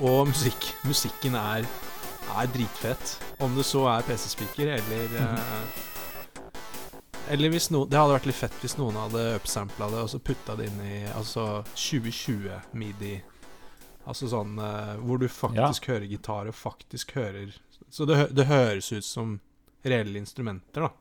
[0.00, 0.74] Og musikk.
[0.84, 1.64] Musikken er,
[2.36, 3.18] er dritfet.
[3.40, 5.40] Om det så er PC-speaker eller eh,
[7.30, 10.20] Eller hvis noen Det hadde vært litt fett hvis noen hadde upsampla det og så
[10.20, 13.14] putta det inn i altså 2020 midi.
[14.04, 17.54] Altså sånn uh, hvor du faktisk hører gitar og faktisk hører
[17.88, 19.38] Så det, det høres ut som
[19.84, 20.92] reelle instrumenter, da.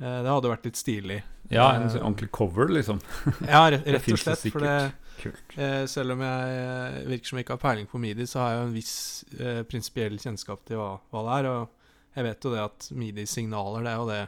[0.00, 1.18] Eh, det hadde vært litt stilig.
[1.52, 3.00] Ja, en Eh, ordentlig cover, liksom.
[3.48, 4.46] Ja, rett, rett og slett.
[4.52, 8.40] For det, eh, selv om jeg virker som jeg ikke har peiling på midi, så
[8.40, 8.94] har jeg jo en viss
[9.38, 11.50] eh, prinsipiell kjennskap til hva, hva det er.
[11.52, 14.22] Og jeg vet jo det at midi-signaler, det er jo det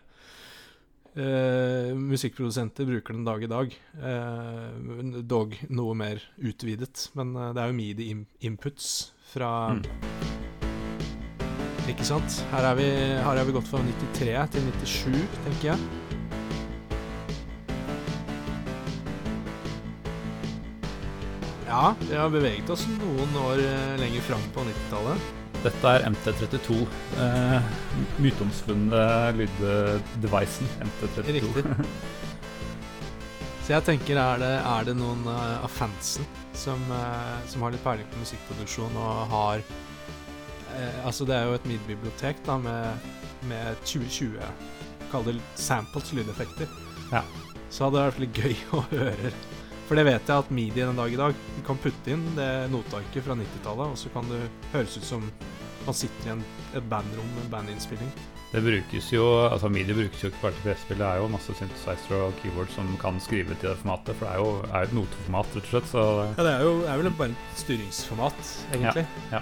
[1.17, 3.75] eh, musikkprodusenter bruker den dag i dag.
[4.01, 7.09] Eh, dog noe mer utvidet.
[7.19, 8.89] Men eh, det er jo midi-inputs
[9.33, 9.85] fra Mm.
[11.91, 12.37] Ikke sant?
[12.53, 12.87] Her er, vi,
[13.27, 15.17] her er vi gått fra 93 til 97,
[15.49, 15.79] tenker jeg.
[21.67, 23.67] Ja, vi har beveget oss noen år
[23.99, 25.42] lenger fram på 90-tallet.
[25.63, 26.81] Dette er MT32.
[27.23, 27.71] Eh,
[28.23, 29.05] myteomspunne
[29.39, 31.37] lyddevicen MT32.
[31.39, 32.13] Riktig.
[33.63, 36.27] Så jeg tenker, er det, er det noen uh, av fansen
[36.59, 41.55] som, uh, som har litt peiling på musikkproduksjon og har uh, Altså, det er jo
[41.55, 43.07] et MID-bibliotek da med,
[43.47, 44.43] med 2020
[45.13, 46.71] Kall det samples lydeffekter.
[47.13, 47.23] Ja.
[47.71, 49.33] Så hadde det vært litt gøy å høre.
[49.87, 52.51] For det vet jeg at midi den dag i dag Du kan putte inn det
[52.73, 54.43] notearket fra 90-tallet, og så kan det
[54.73, 55.31] høres ut som
[55.87, 56.45] man sitter i en,
[56.79, 58.13] et bandrom med bandinnspilling.
[58.53, 61.55] Det brukes jo, altså Midi brukes jo ikke bare til presspill, det er jo masse
[61.57, 64.15] synthesizer og keyboard som kan skrive til det formatet.
[64.19, 65.89] For det er jo er et noteformat, rett og slett.
[65.89, 66.03] Så
[66.37, 69.07] Ja, det er jo er vel bare et styringsformat, egentlig.
[69.33, 69.41] ja.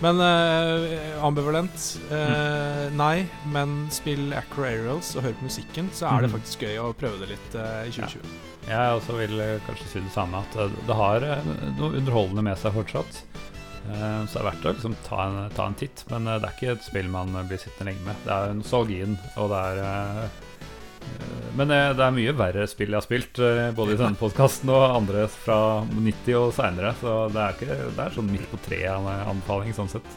[0.00, 1.84] Men uh, ambivalent.
[2.12, 6.36] eh, Nei, men spill Acro Aerials og hør på musikken, så er det Mhm.
[6.40, 8.20] faktisk gøy å prøve det litt uh, i 2020.
[8.68, 10.52] jeg også vil kanskje si det samme, at
[10.86, 11.20] det har
[11.78, 13.22] noe underholdende med seg fortsatt.
[13.86, 16.48] Eh, Så det er verdt å liksom ta en, ta en titt, men eh, det
[16.50, 18.16] er ikke et spill man eh, blir sittende lenge med.
[18.26, 20.28] Det er nostalgien, og det er
[21.56, 23.38] Men det er mye verre spill jeg har spilt,
[23.78, 26.90] både i denne podkasten og andre fra 90 og seinere.
[26.98, 30.08] Så det er, ikke, det er sånn midt på treet-anbefaling, sånn sett.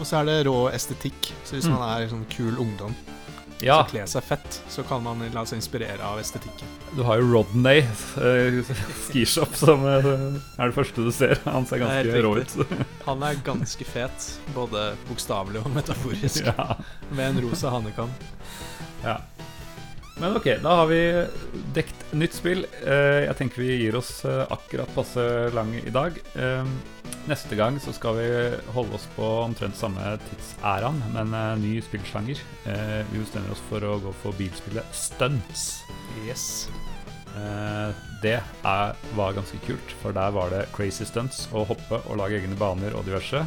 [0.00, 1.28] Og så er det rå estetikk.
[1.44, 1.76] Så hvis Mm.
[1.76, 2.96] man er sånn kul ungdom
[3.64, 6.68] Ja, som kler seg fett, så kan man la seg inspirere av estetikken.
[6.96, 7.78] du har jo Rodney,
[8.20, 8.58] eh,
[9.06, 10.08] skishop, som eh,
[10.58, 11.38] er det første du ser.
[11.44, 12.56] Han ser er ganske rå ut.
[13.08, 16.76] Han er ganske fet, både bokstavelig og metaforisk, ja.
[17.10, 18.12] med en rosa hannekam.
[19.04, 19.20] Ja.
[20.20, 21.00] Men ok, da har vi
[21.76, 22.64] dekt nytt spill.
[22.84, 25.24] Eh, jeg tenker vi gir oss akkurat passe
[25.56, 26.16] lang i dag.
[27.30, 28.26] Neste gang så skal vi
[28.74, 32.42] holde oss på omtrent samme tidsæraen, men uh, ny spillsjanger.
[32.66, 35.66] Uh, vi bestemmer oss for å gå for bilspillet Stunts.
[36.26, 36.66] Yes.
[37.36, 42.20] Uh, det er, var ganske kult, for der var det crazy stunts å hoppe og
[42.22, 43.42] lage egne baner og diverse.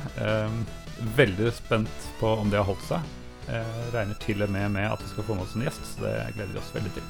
[1.15, 3.15] Veldig spent på om det har holdt seg.
[3.49, 6.03] Eh, regner til og med med at vi skal få med oss en gjest, så
[6.03, 7.07] det gleder vi oss veldig til.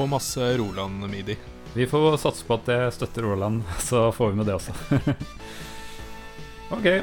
[0.00, 1.36] Og masse Roland-midi.
[1.74, 4.76] Vi får satse på at det støtter Roland, så får vi med det også.
[6.70, 7.02] ok,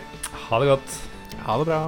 [0.49, 0.97] ha det godt.
[1.45, 1.81] Ha det bra.